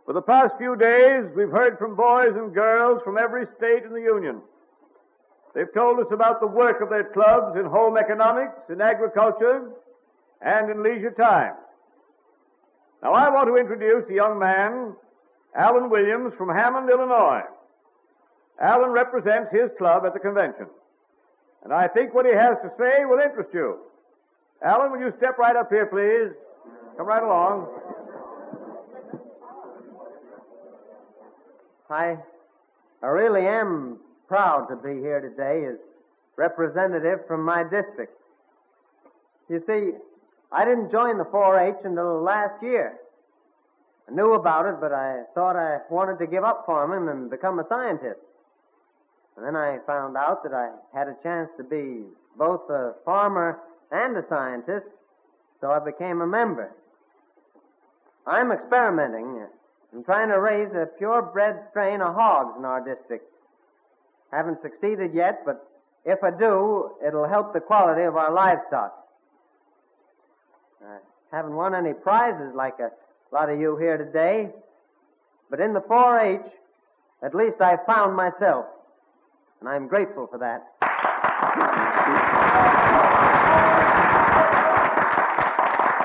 for 0.07 0.13
the 0.13 0.23
past 0.23 0.55
few 0.59 0.77
days 0.77 1.25
we've 1.37 1.51
heard 1.51 1.79
from 1.79 1.95
boys 1.95 2.33
and 2.35 2.55
girls 2.55 3.01
from 3.05 3.17
every 3.17 3.47
state 3.57 3.85
in 3.85 3.93
the 3.93 4.01
Union. 4.01 4.41
They've 5.55 5.73
told 5.73 6.01
us 6.01 6.07
about 6.11 6.41
the 6.41 6.47
work 6.47 6.81
of 6.81 6.91
their 6.91 7.05
clubs 7.05 7.57
in 7.57 7.65
home 7.65 7.97
economics, 7.97 8.59
in 8.69 8.81
agriculture, 8.81 9.71
and 10.41 10.69
in 10.69 10.83
leisure 10.83 11.13
time. 11.13 11.55
Now 13.03 13.13
I 13.13 13.29
want 13.31 13.49
to 13.49 13.57
introduce 13.57 14.11
a 14.11 14.15
young 14.15 14.39
man, 14.39 14.95
Alan 15.55 15.91
Williams 15.91 16.35
from 16.37 16.49
Hammond, 16.49 16.91
Illinois. 16.91 17.43
Alan 18.61 18.91
represents 18.91 19.53
his 19.53 19.71
club 19.79 20.05
at 20.05 20.13
the 20.13 20.21
convention. 20.21 20.67
And 21.65 21.73
I 21.73 21.89
think 21.89 22.15
what 22.15 22.27
he 22.27 22.33
has 22.33 22.57
to 22.63 22.71
say 22.79 23.05
will 23.05 23.19
interest 23.19 23.51
you. 23.53 23.79
Alan, 24.63 24.93
will 24.93 25.01
you 25.01 25.13
step 25.17 25.39
right 25.39 25.57
up 25.57 25.71
here, 25.71 25.87
please? 25.87 26.37
Come 26.97 27.07
right 27.07 27.23
along. 27.23 27.69
I, 31.91 32.17
I 33.03 33.07
really 33.07 33.47
am 33.47 33.99
proud 34.29 34.67
to 34.69 34.77
be 34.77 35.01
here 35.01 35.21
today 35.21 35.67
as 35.67 35.79
representative 36.37 37.27
from 37.27 37.45
my 37.45 37.63
district. 37.63 38.13
You 39.49 39.63
see, 39.67 39.91
I 40.51 40.65
didn't 40.65 40.91
join 40.91 41.19
the 41.19 41.25
4-H 41.25 41.77
until 41.85 42.23
last 42.23 42.63
year. 42.63 42.95
I 44.09 44.15
knew 44.15 44.35
about 44.35 44.67
it, 44.67 44.77
but 44.81 44.93
I 44.93 45.23
thought 45.35 45.57
I 45.57 45.79
wanted 45.91 46.19
to 46.19 46.27
give 46.27 46.45
up 46.45 46.65
farming 46.67 47.09
and 47.09 47.31
become 47.31 47.59
a 47.59 47.67
scientist. 47.69 48.21
And 49.37 49.45
then 49.45 49.57
I 49.57 49.79
found 49.87 50.17
out 50.17 50.43
that 50.45 50.53
I 50.53 50.71
had 50.97 51.09
a 51.09 51.17
chance 51.23 51.51
to 51.57 51.65
be 51.65 52.03
both 52.39 52.69
a 52.71 52.95
farmer 53.05 53.59
and 53.91 54.17
a 54.17 54.25
scientist, 54.29 54.87
so 55.61 55.71
I 55.71 55.79
became 55.79 56.21
a 56.21 56.27
member. 56.27 56.71
I'm 58.27 58.53
experimenting. 58.53 59.47
I'm 59.93 60.05
trying 60.05 60.29
to 60.29 60.41
raise 60.41 60.73
a 60.75 60.87
purebred 60.99 61.61
strain 61.71 62.01
of 62.01 62.15
hogs 62.15 62.55
in 62.59 62.65
our 62.65 62.81
district. 62.81 63.25
Haven't 64.33 64.63
succeeded 64.63 65.13
yet, 65.15 65.43
but 65.45 65.69
if 66.05 66.23
I 66.23 66.31
do, 66.31 66.91
it'll 67.07 67.29
help 67.29 67.53
the 67.53 67.61
quality 67.61 68.03
of 68.03 68.17
our 68.17 68.33
livestock. 68.33 68.93
I 70.85 71.37
haven't 71.37 71.55
won 71.55 71.75
any 71.75 71.93
prizes 71.93 72.55
like 72.55 72.79
a 72.79 72.91
lot 73.33 73.51
of 73.51 73.59
you 73.61 73.77
here 73.77 73.97
today, 73.97 74.49
but 75.51 75.61
in 75.61 75.73
the 75.73 75.81
4-H, 75.81 76.53
at 77.23 77.35
least 77.35 77.61
I 77.61 77.77
found 77.87 78.17
myself, 78.17 78.67
and 79.65 79.73
I'm 79.73 79.89
grateful 79.89 80.27
for 80.27 80.37
that. 80.39 80.61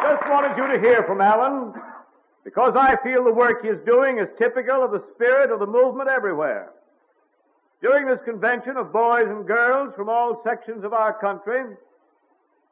Just 0.01 0.29
wanted 0.29 0.55
you 0.55 0.73
to 0.73 0.79
hear 0.79 1.03
from 1.03 1.19
Alan 1.19 1.73
because 2.45 2.75
I 2.79 2.95
feel 3.03 3.25
the 3.25 3.33
work 3.33 3.61
he 3.61 3.67
is 3.67 3.79
doing 3.85 4.19
is 4.19 4.27
typical 4.37 4.81
of 4.81 4.91
the 4.91 5.03
spirit 5.13 5.51
of 5.51 5.59
the 5.59 5.65
movement 5.65 6.07
everywhere. 6.07 6.71
During 7.81 8.07
this 8.07 8.19
convention 8.23 8.77
of 8.77 8.93
boys 8.93 9.27
and 9.27 9.45
girls 9.45 9.93
from 9.93 10.07
all 10.07 10.41
sections 10.45 10.85
of 10.85 10.93
our 10.93 11.19
country, 11.19 11.63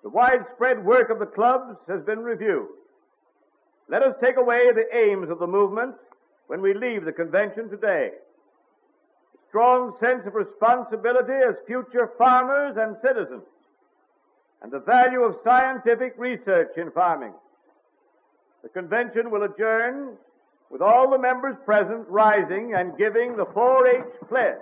the 0.03 0.09
widespread 0.09 0.85
work 0.85 1.09
of 1.09 1.19
the 1.19 1.25
clubs 1.25 1.75
has 1.89 2.01
been 2.03 2.19
reviewed. 2.19 2.69
Let 3.89 4.03
us 4.03 4.15
take 4.23 4.37
away 4.37 4.71
the 4.71 4.85
aims 4.95 5.29
of 5.29 5.39
the 5.39 5.47
movement 5.47 5.95
when 6.47 6.61
we 6.61 6.73
leave 6.73 7.03
the 7.03 7.11
convention 7.11 7.69
today. 7.69 8.11
Strong 9.49 9.95
sense 9.99 10.25
of 10.27 10.35
responsibility 10.35 11.33
as 11.33 11.55
future 11.65 12.11
farmers 12.17 12.75
and 12.77 12.97
citizens, 13.01 13.43
and 14.61 14.71
the 14.71 14.79
value 14.79 15.23
of 15.23 15.37
scientific 15.43 16.13
research 16.17 16.71
in 16.77 16.91
farming. 16.91 17.33
The 18.63 18.69
convention 18.69 19.31
will 19.31 19.43
adjourn 19.43 20.17
with 20.69 20.81
all 20.81 21.09
the 21.09 21.17
members 21.17 21.55
present 21.65 22.05
rising 22.09 22.73
and 22.75 22.97
giving 22.97 23.37
the 23.37 23.45
4-H 23.45 24.27
pledge. 24.27 24.57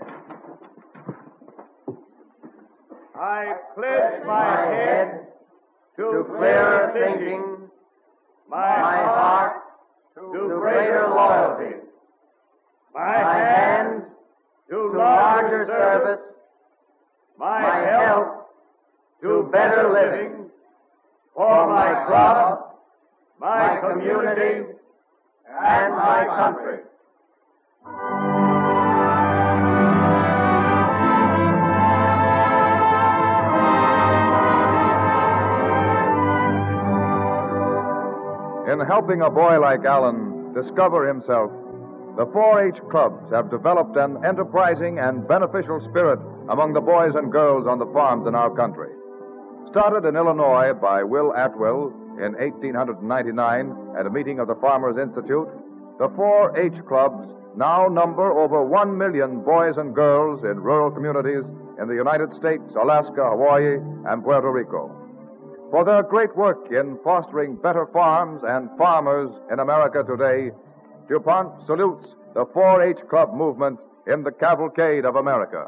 I 3.16 3.56
pledge 3.74 4.26
my 4.26 4.66
head 4.68 5.28
to 5.98 6.26
clearer 6.38 6.92
thinking, 6.94 7.70
my 8.48 8.58
heart 8.58 9.64
to 10.16 10.60
greater 10.60 11.08
loyalty, 11.10 11.78
my 12.94 13.18
hands 13.18 14.05
to 14.70 14.92
larger 14.98 15.66
service, 15.68 16.26
my 17.38 17.62
health 17.62 18.46
to 19.22 19.50
better 19.52 19.92
living, 19.92 20.50
for 21.36 21.68
my 21.68 22.06
club, 22.08 22.76
my 23.40 23.80
community, 23.82 24.66
and 25.48 25.94
my 25.96 26.26
country. 26.38 26.80
In 38.72 38.86
helping 38.88 39.22
a 39.22 39.30
boy 39.30 39.60
like 39.60 39.86
Alan 39.86 40.54
discover 40.54 41.08
himself, 41.08 41.52
the 42.18 42.26
4 42.32 42.68
H 42.72 42.80
clubs 42.90 43.28
have 43.32 43.52
developed 43.52 43.98
an 43.98 44.24
enterprising 44.24 45.00
and 45.00 45.28
beneficial 45.28 45.84
spirit 45.90 46.20
among 46.48 46.72
the 46.72 46.80
boys 46.80 47.12
and 47.16 47.32
girls 47.32 47.68
on 47.68 47.78
the 47.78 47.92
farms 47.92 48.26
in 48.26 48.36
our 48.36 48.50
country. 48.56 48.88
Started 49.72 50.08
in 50.08 50.16
Illinois 50.16 50.72
by 50.80 51.04
Will 51.04 51.36
Otwell 51.36 51.92
in 52.16 52.32
1899 52.40 54.00
at 54.00 54.08
a 54.08 54.10
meeting 54.10 54.40
of 54.40 54.48
the 54.48 54.56
Farmers 54.64 54.96
Institute, 54.96 55.52
the 56.00 56.08
4 56.16 56.56
H 56.56 56.80
clubs 56.88 57.28
now 57.58 57.88
number 57.88 58.32
over 58.32 58.64
1 58.64 58.98
million 58.98 59.44
boys 59.44 59.76
and 59.76 59.96
girls 59.96 60.40
in 60.44 60.64
rural 60.64 60.92
communities 60.92 61.44
in 61.80 61.88
the 61.88 61.96
United 61.96 62.32
States, 62.40 62.64
Alaska, 62.80 63.28
Hawaii, 63.28 63.76
and 64.08 64.24
Puerto 64.24 64.52
Rico. 64.52 64.88
For 65.72 65.84
their 65.84 66.04
great 66.04 66.36
work 66.38 66.72
in 66.72 66.98
fostering 67.04 67.56
better 67.56 67.88
farms 67.92 68.42
and 68.48 68.70
farmers 68.78 69.32
in 69.52 69.60
America 69.60 70.04
today, 70.08 70.52
DuPont 71.08 71.68
salutes 71.68 72.08
the 72.34 72.46
4 72.52 72.82
H 72.82 72.98
Club 73.10 73.34
movement 73.34 73.80
in 74.08 74.24
the 74.24 74.32
cavalcade 74.32 75.06
of 75.06 75.16
America. 75.16 75.66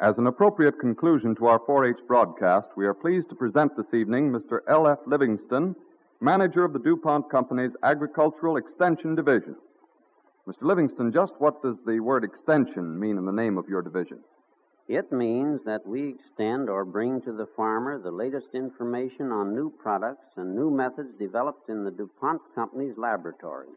As 0.00 0.18
an 0.18 0.26
appropriate 0.26 0.80
conclusion 0.80 1.34
to 1.36 1.46
our 1.46 1.60
4 1.66 1.90
H 1.90 1.96
broadcast, 2.08 2.68
we 2.76 2.86
are 2.86 2.94
pleased 2.94 3.28
to 3.28 3.34
present 3.34 3.76
this 3.76 3.86
evening 3.94 4.32
Mr. 4.32 4.60
L.F. 4.68 4.98
Livingston, 5.06 5.76
manager 6.20 6.64
of 6.64 6.72
the 6.72 6.78
DuPont 6.78 7.30
Company's 7.30 7.70
Agricultural 7.82 8.56
Extension 8.56 9.14
Division. 9.14 9.54
Mr. 10.48 10.62
Livingston, 10.62 11.12
just 11.12 11.32
what 11.38 11.62
does 11.62 11.76
the 11.86 12.00
word 12.00 12.24
extension 12.24 12.98
mean 12.98 13.16
in 13.16 13.24
the 13.24 13.32
name 13.32 13.56
of 13.56 13.68
your 13.68 13.80
division? 13.80 14.18
It 14.88 15.12
means 15.12 15.60
that 15.64 15.86
we 15.86 16.08
extend 16.08 16.68
or 16.68 16.84
bring 16.84 17.22
to 17.22 17.32
the 17.32 17.46
farmer 17.56 17.96
the 17.96 18.10
latest 18.10 18.48
information 18.52 19.30
on 19.30 19.54
new 19.54 19.70
products 19.70 20.26
and 20.36 20.56
new 20.56 20.68
methods 20.68 21.10
developed 21.16 21.68
in 21.68 21.84
the 21.84 21.92
DuPont 21.92 22.42
Company's 22.56 22.98
laboratory. 22.98 23.68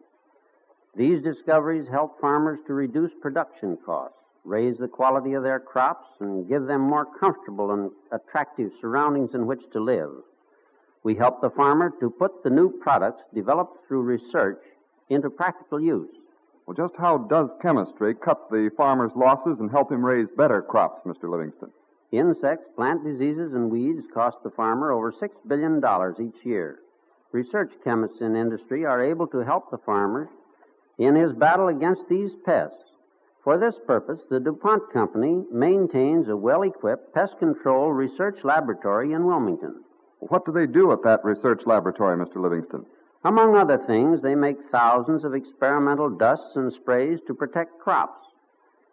These 0.95 1.21
discoveries 1.21 1.87
help 1.87 2.19
farmers 2.19 2.57
to 2.65 2.73
reduce 2.73 3.11
production 3.21 3.77
costs, 3.85 4.17
raise 4.43 4.77
the 4.79 4.87
quality 4.87 5.33
of 5.33 5.43
their 5.43 5.59
crops, 5.59 6.07
and 6.19 6.49
give 6.49 6.65
them 6.65 6.81
more 6.81 7.05
comfortable 7.19 7.71
and 7.73 7.91
attractive 8.11 8.71
surroundings 8.81 9.35
in 9.35 9.45
which 9.45 9.61
to 9.73 9.79
live. 9.79 10.09
We 11.03 11.13
help 11.13 11.41
the 11.41 11.51
farmer 11.51 11.91
to 11.99 12.09
put 12.09 12.43
the 12.43 12.49
new 12.49 12.71
products 12.81 13.21
developed 13.35 13.87
through 13.87 14.01
research 14.01 14.63
into 15.09 15.29
practical 15.29 15.79
use. 15.79 16.09
Well, 16.65 16.75
just 16.75 16.95
how 16.97 17.19
does 17.19 17.49
chemistry 17.61 18.15
cut 18.15 18.49
the 18.49 18.71
farmer's 18.75 19.11
losses 19.15 19.57
and 19.59 19.69
help 19.69 19.91
him 19.91 20.03
raise 20.03 20.27
better 20.35 20.61
crops, 20.63 21.05
Mr. 21.05 21.29
Livingston? 21.29 21.69
Insects, 22.11 22.67
plant 22.75 23.03
diseases, 23.03 23.53
and 23.53 23.69
weeds 23.69 24.05
cost 24.13 24.37
the 24.43 24.49
farmer 24.49 24.91
over 24.91 25.11
$6 25.11 25.29
billion 25.47 25.81
each 26.19 26.45
year. 26.45 26.79
Research 27.31 27.71
chemists 27.83 28.17
in 28.21 28.35
industry 28.35 28.85
are 28.85 29.03
able 29.03 29.27
to 29.27 29.39
help 29.39 29.69
the 29.69 29.77
farmer 29.85 30.29
in 30.97 31.15
his 31.15 31.33
battle 31.33 31.67
against 31.67 32.01
these 32.09 32.31
pests. 32.45 32.77
For 33.43 33.59
this 33.59 33.75
purpose, 33.85 34.21
the 34.29 34.39
DuPont 34.39 34.91
Company 34.91 35.43
maintains 35.51 36.29
a 36.29 36.35
well 36.35 36.63
equipped 36.63 37.13
pest 37.13 37.37
control 37.37 37.91
research 37.91 38.39
laboratory 38.43 39.13
in 39.13 39.25
Wilmington. 39.25 39.83
What 40.19 40.45
do 40.45 40.51
they 40.51 40.65
do 40.65 40.91
at 40.93 41.03
that 41.03 41.23
research 41.23 41.61
laboratory, 41.67 42.17
Mr. 42.17 42.37
Livingston? 42.37 42.85
Among 43.25 43.55
other 43.55 43.79
things, 43.87 44.21
they 44.21 44.35
make 44.35 44.57
thousands 44.71 45.25
of 45.25 45.33
experimental 45.33 46.11
dusts 46.11 46.55
and 46.55 46.71
sprays 46.73 47.17
to 47.25 47.33
protect 47.33 47.79
crops. 47.79 48.23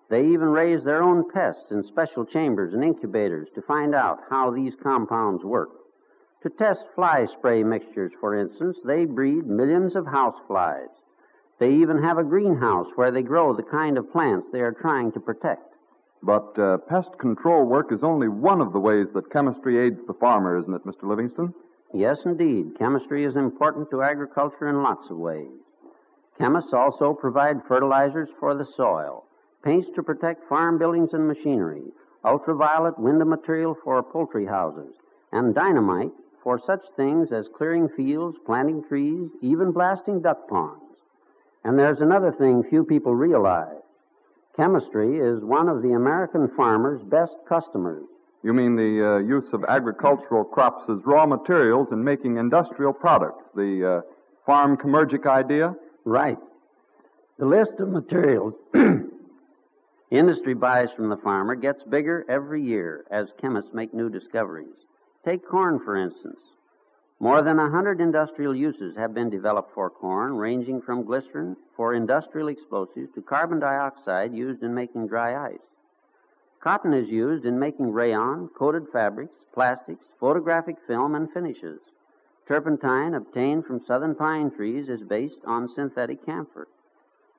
They 0.09 0.25
even 0.25 0.49
raise 0.49 0.83
their 0.85 1.03
own 1.03 1.31
pests 1.31 1.71
in 1.71 1.85
special 1.85 2.25
chambers 2.25 2.73
and 2.73 2.83
incubators 2.83 3.49
to 3.55 3.61
find 3.63 3.95
out 3.95 4.21
how 4.31 4.51
these 4.51 4.73
compounds 4.83 5.45
work. 5.45 5.69
To 6.45 6.49
test 6.49 6.81
fly 6.95 7.27
spray 7.39 7.63
mixtures, 7.63 8.13
for 8.21 8.35
instance, 8.41 8.79
they 8.87 9.05
breed 9.05 9.47
millions 9.47 9.95
of 9.95 10.07
house 10.07 10.37
flies. 10.49 10.89
They 11.61 11.71
even 11.75 12.03
have 12.03 12.17
a 12.17 12.25
greenhouse 12.25 12.89
where 12.95 13.13
they 13.13 13.23
grow 13.23 13.55
the 13.55 13.63
kind 13.63 13.99
of 13.99 14.11
plants 14.11 14.47
they 14.51 14.61
are 14.61 14.73
trying 14.73 15.13
to 15.13 15.21
protect. 15.21 15.75
But 16.23 16.59
uh, 16.59 16.79
pest 16.89 17.19
control 17.21 17.67
work 17.67 17.93
is 17.93 18.01
only 18.03 18.29
one 18.29 18.63
of 18.63 18.73
the 18.73 18.81
ways 18.81 19.09
that 19.15 19.31
chemistry 19.31 19.79
aids 19.79 20.01
the 20.07 20.15
farmer, 20.15 20.59
isn't 20.59 20.75
it, 20.75 20.87
Mr. 20.87 21.03
Livingston? 21.03 21.53
Yes, 21.95 22.17
indeed. 22.25 22.79
Chemistry 22.79 23.25
is 23.25 23.37
important 23.37 23.91
to 23.91 24.03
agriculture 24.03 24.69
in 24.69 24.83
lots 24.83 25.11
of 25.11 25.19
ways. 25.19 25.51
Chemists 26.39 26.73
also 26.73 27.13
provide 27.13 27.57
fertilizers 27.69 28.29
for 28.41 28.55
the 28.55 28.67
soil, 28.77 29.25
paints 29.63 29.89
to 29.95 30.03
protect 30.03 30.49
farm 30.49 30.79
buildings 30.79 31.11
and 31.13 31.29
machinery, 31.29 31.83
ultraviolet 32.25 32.99
window 32.99 33.27
material 33.27 33.77
for 33.85 34.03
poultry 34.03 34.47
houses, 34.47 34.95
and 35.33 35.55
dynamite 35.55 36.13
for 36.43 36.61
such 36.67 36.81
things 36.97 37.29
as 37.31 37.47
clearing 37.57 37.89
fields, 37.91 38.37
planting 38.47 38.83
trees, 38.89 39.29
even 39.43 39.71
blasting 39.71 40.21
duck 40.23 40.49
ponds. 40.49 40.83
And 41.65 41.79
there's 41.79 42.01
another 42.01 42.33
thing 42.33 42.65
few 42.69 42.85
people 42.85 43.15
realize. 43.15 43.83
Chemistry 44.57 45.19
is 45.19 45.45
one 45.45 45.69
of 45.69 45.83
the 45.83 45.93
American 45.93 46.49
farmer's 46.57 47.03
best 47.03 47.33
customers. 47.49 48.05
You 48.43 48.53
mean 48.53 48.75
the 48.75 49.17
uh, 49.17 49.19
use 49.19 49.45
of 49.53 49.65
agricultural 49.69 50.45
crops 50.45 50.83
as 50.91 50.99
raw 51.07 51.27
materials 51.27 51.89
in 51.93 52.03
making 52.03 52.39
industrial 52.39 52.93
products, 52.93 53.45
the 53.55 54.03
uh, 54.03 54.11
farm 54.45 54.77
chemurgic 54.77 55.27
idea? 55.27 55.75
Right. 56.05 56.39
The 57.39 57.47
list 57.47 57.79
of 57.79 57.89
materials 57.89 58.55
industry 60.11 60.55
buys 60.55 60.89
from 60.97 61.09
the 61.09 61.17
farmer 61.19 61.55
gets 61.55 61.83
bigger 61.89 62.25
every 62.29 62.63
year 62.63 63.05
as 63.13 63.27
chemists 63.41 63.71
make 63.73 63.95
new 63.95 64.11
discoveries. 64.11 64.75
Take 65.25 65.49
corn, 65.49 65.81
for 65.85 65.97
instance. 65.97 66.41
More 67.21 67.43
than 67.43 67.61
a 67.61 67.71
hundred 67.71 68.01
industrial 68.01 68.57
uses 68.57 68.97
have 68.97 69.15
been 69.15 69.31
developed 69.31 69.73
for 69.75 69.89
corn, 69.89 70.35
ranging 70.35 70.83
from 70.83 71.05
glycerin 71.05 71.57
for 71.77 71.95
industrial 71.95 72.49
explosives 72.49 73.15
to 73.15 73.23
carbon 73.23 73.61
dioxide 73.61 74.35
used 74.35 74.65
in 74.65 74.75
making 74.75 75.07
dry 75.07 75.51
ice. 75.51 75.61
Cotton 76.63 76.95
is 76.95 77.09
used 77.09 77.45
in 77.45 77.59
making 77.59 77.93
rayon, 77.93 78.49
coated 78.57 78.87
fabrics, 78.93 79.35
plastics, 79.53 80.05
photographic 80.21 80.77
film, 80.87 81.17
and 81.17 81.29
finishes. 81.33 81.81
Turpentine 82.47 83.15
obtained 83.15 83.65
from 83.65 83.85
southern 83.87 84.15
pine 84.15 84.51
trees 84.51 84.89
is 84.89 85.01
based 85.09 85.41
on 85.45 85.69
synthetic 85.75 86.25
camphor. 86.25 86.69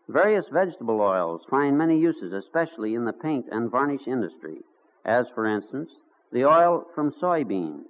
Various 0.09 0.45
vegetable 0.51 0.99
oils 0.99 1.41
find 1.49 1.77
many 1.77 1.97
uses, 1.97 2.33
especially 2.33 2.95
in 2.95 3.05
the 3.05 3.13
paint 3.13 3.45
and 3.49 3.71
varnish 3.71 4.05
industry, 4.07 4.57
as, 5.05 5.25
for 5.33 5.47
instance, 5.47 5.89
the 6.33 6.43
oil 6.43 6.86
from 6.93 7.13
soybeans, 7.21 7.83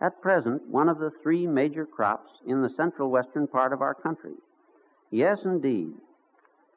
at 0.00 0.20
present 0.22 0.62
one 0.68 0.88
of 0.88 0.98
the 0.98 1.10
three 1.22 1.46
major 1.46 1.84
crops 1.84 2.30
in 2.46 2.62
the 2.62 2.70
central 2.76 3.10
western 3.10 3.48
part 3.48 3.72
of 3.72 3.82
our 3.82 3.94
country. 3.94 4.34
Yes, 5.10 5.38
indeed, 5.44 5.94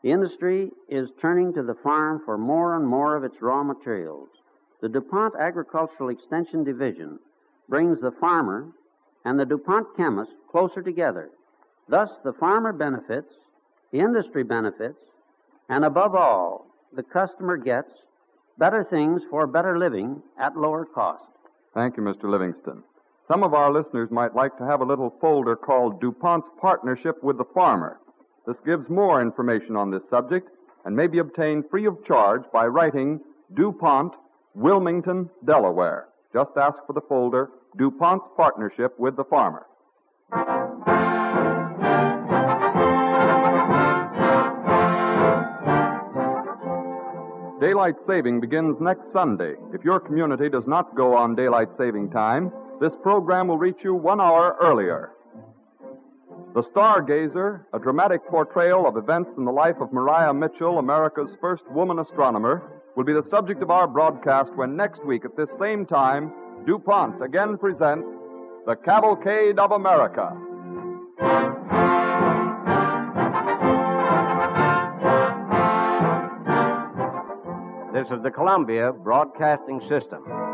industry 0.03 0.71
is 0.87 1.09
turning 1.21 1.53
to 1.53 1.63
the 1.63 1.75
farm 1.83 2.21
for 2.23 2.37
more 2.37 2.75
and 2.75 2.87
more 2.87 3.15
of 3.15 3.23
its 3.23 3.35
raw 3.41 3.63
materials. 3.63 4.29
The 4.81 4.89
DuPont 4.89 5.33
Agricultural 5.37 6.09
Extension 6.09 6.63
Division 6.63 7.19
brings 7.67 7.99
the 7.99 8.13
farmer 8.19 8.67
and 9.25 9.37
the 9.37 9.45
DuPont 9.45 9.87
chemist 9.97 10.31
closer 10.49 10.81
together. 10.81 11.29
Thus, 11.89 12.09
the 12.23 12.33
farmer 12.33 12.71
benefits, 12.71 13.27
the 13.91 13.99
industry 13.99 14.43
benefits, 14.43 14.99
and 15.67 15.83
above 15.83 16.15
all, 16.15 16.67
the 16.95 17.03
customer 17.03 17.57
gets 17.57 17.89
better 18.57 18.85
things 18.89 19.21
for 19.29 19.47
better 19.47 19.77
living 19.77 20.21
at 20.39 20.55
lower 20.55 20.85
cost. 20.85 21.23
Thank 21.73 21.97
you, 21.97 22.03
Mr. 22.03 22.23
Livingston. 22.23 22.83
Some 23.27 23.43
of 23.43 23.53
our 23.53 23.71
listeners 23.71 24.09
might 24.11 24.35
like 24.35 24.57
to 24.57 24.65
have 24.65 24.81
a 24.81 24.85
little 24.85 25.13
folder 25.21 25.55
called 25.55 26.01
DuPont's 26.01 26.47
Partnership 26.59 27.23
with 27.23 27.37
the 27.37 27.45
Farmer. 27.53 27.99
This 28.49 28.57
gives 28.65 28.89
more 28.89 29.21
information 29.21 29.75
on 29.75 29.91
this 29.91 30.01
subject 30.09 30.49
and 30.83 30.95
may 30.95 31.05
be 31.05 31.19
obtained 31.19 31.65
free 31.69 31.85
of 31.85 32.03
charge 32.03 32.41
by 32.51 32.65
writing 32.65 33.19
DuPont, 33.55 34.13
Wilmington, 34.55 35.29
Delaware. 35.45 36.07
Just 36.33 36.49
ask 36.57 36.75
for 36.87 36.93
the 36.93 37.01
folder 37.07 37.51
DuPont's 37.77 38.25
Partnership 38.35 38.97
with 38.97 39.15
the 39.17 39.23
Farmer. 39.25 39.67
Daylight 47.61 47.97
saving 48.07 48.41
begins 48.41 48.77
next 48.81 49.03
Sunday. 49.13 49.53
If 49.75 49.83
your 49.83 49.99
community 49.99 50.49
does 50.49 50.65
not 50.65 50.95
go 50.95 51.15
on 51.15 51.35
daylight 51.35 51.67
saving 51.77 52.09
time, 52.09 52.51
this 52.81 52.93
program 53.03 53.47
will 53.47 53.59
reach 53.59 53.77
you 53.83 53.93
one 53.93 54.19
hour 54.19 54.57
earlier. 54.59 55.11
The 56.55 56.63
Stargazer, 56.75 57.61
a 57.73 57.79
dramatic 57.79 58.25
portrayal 58.27 58.87
of 58.87 58.97
events 58.97 59.29
in 59.37 59.45
the 59.45 59.51
life 59.51 59.75
of 59.79 59.93
Maria 59.93 60.33
Mitchell, 60.33 60.79
America's 60.79 61.29
first 61.39 61.61
woman 61.69 61.99
astronomer, 61.99 62.63
will 62.95 63.03
be 63.03 63.13
the 63.13 63.23
subject 63.29 63.61
of 63.61 63.69
our 63.69 63.87
broadcast 63.87 64.49
when 64.55 64.75
next 64.75 65.05
week 65.05 65.25
at 65.25 65.37
this 65.37 65.47
same 65.59 65.85
time, 65.85 66.33
DuPont 66.65 67.23
again 67.23 67.55
presents 67.55 68.07
The 68.65 68.75
Cavalcade 68.83 69.59
of 69.59 69.71
America. 69.71 70.35
This 77.93 78.07
is 78.17 78.23
the 78.23 78.31
Columbia 78.31 78.91
Broadcasting 78.91 79.81
System. 79.81 80.48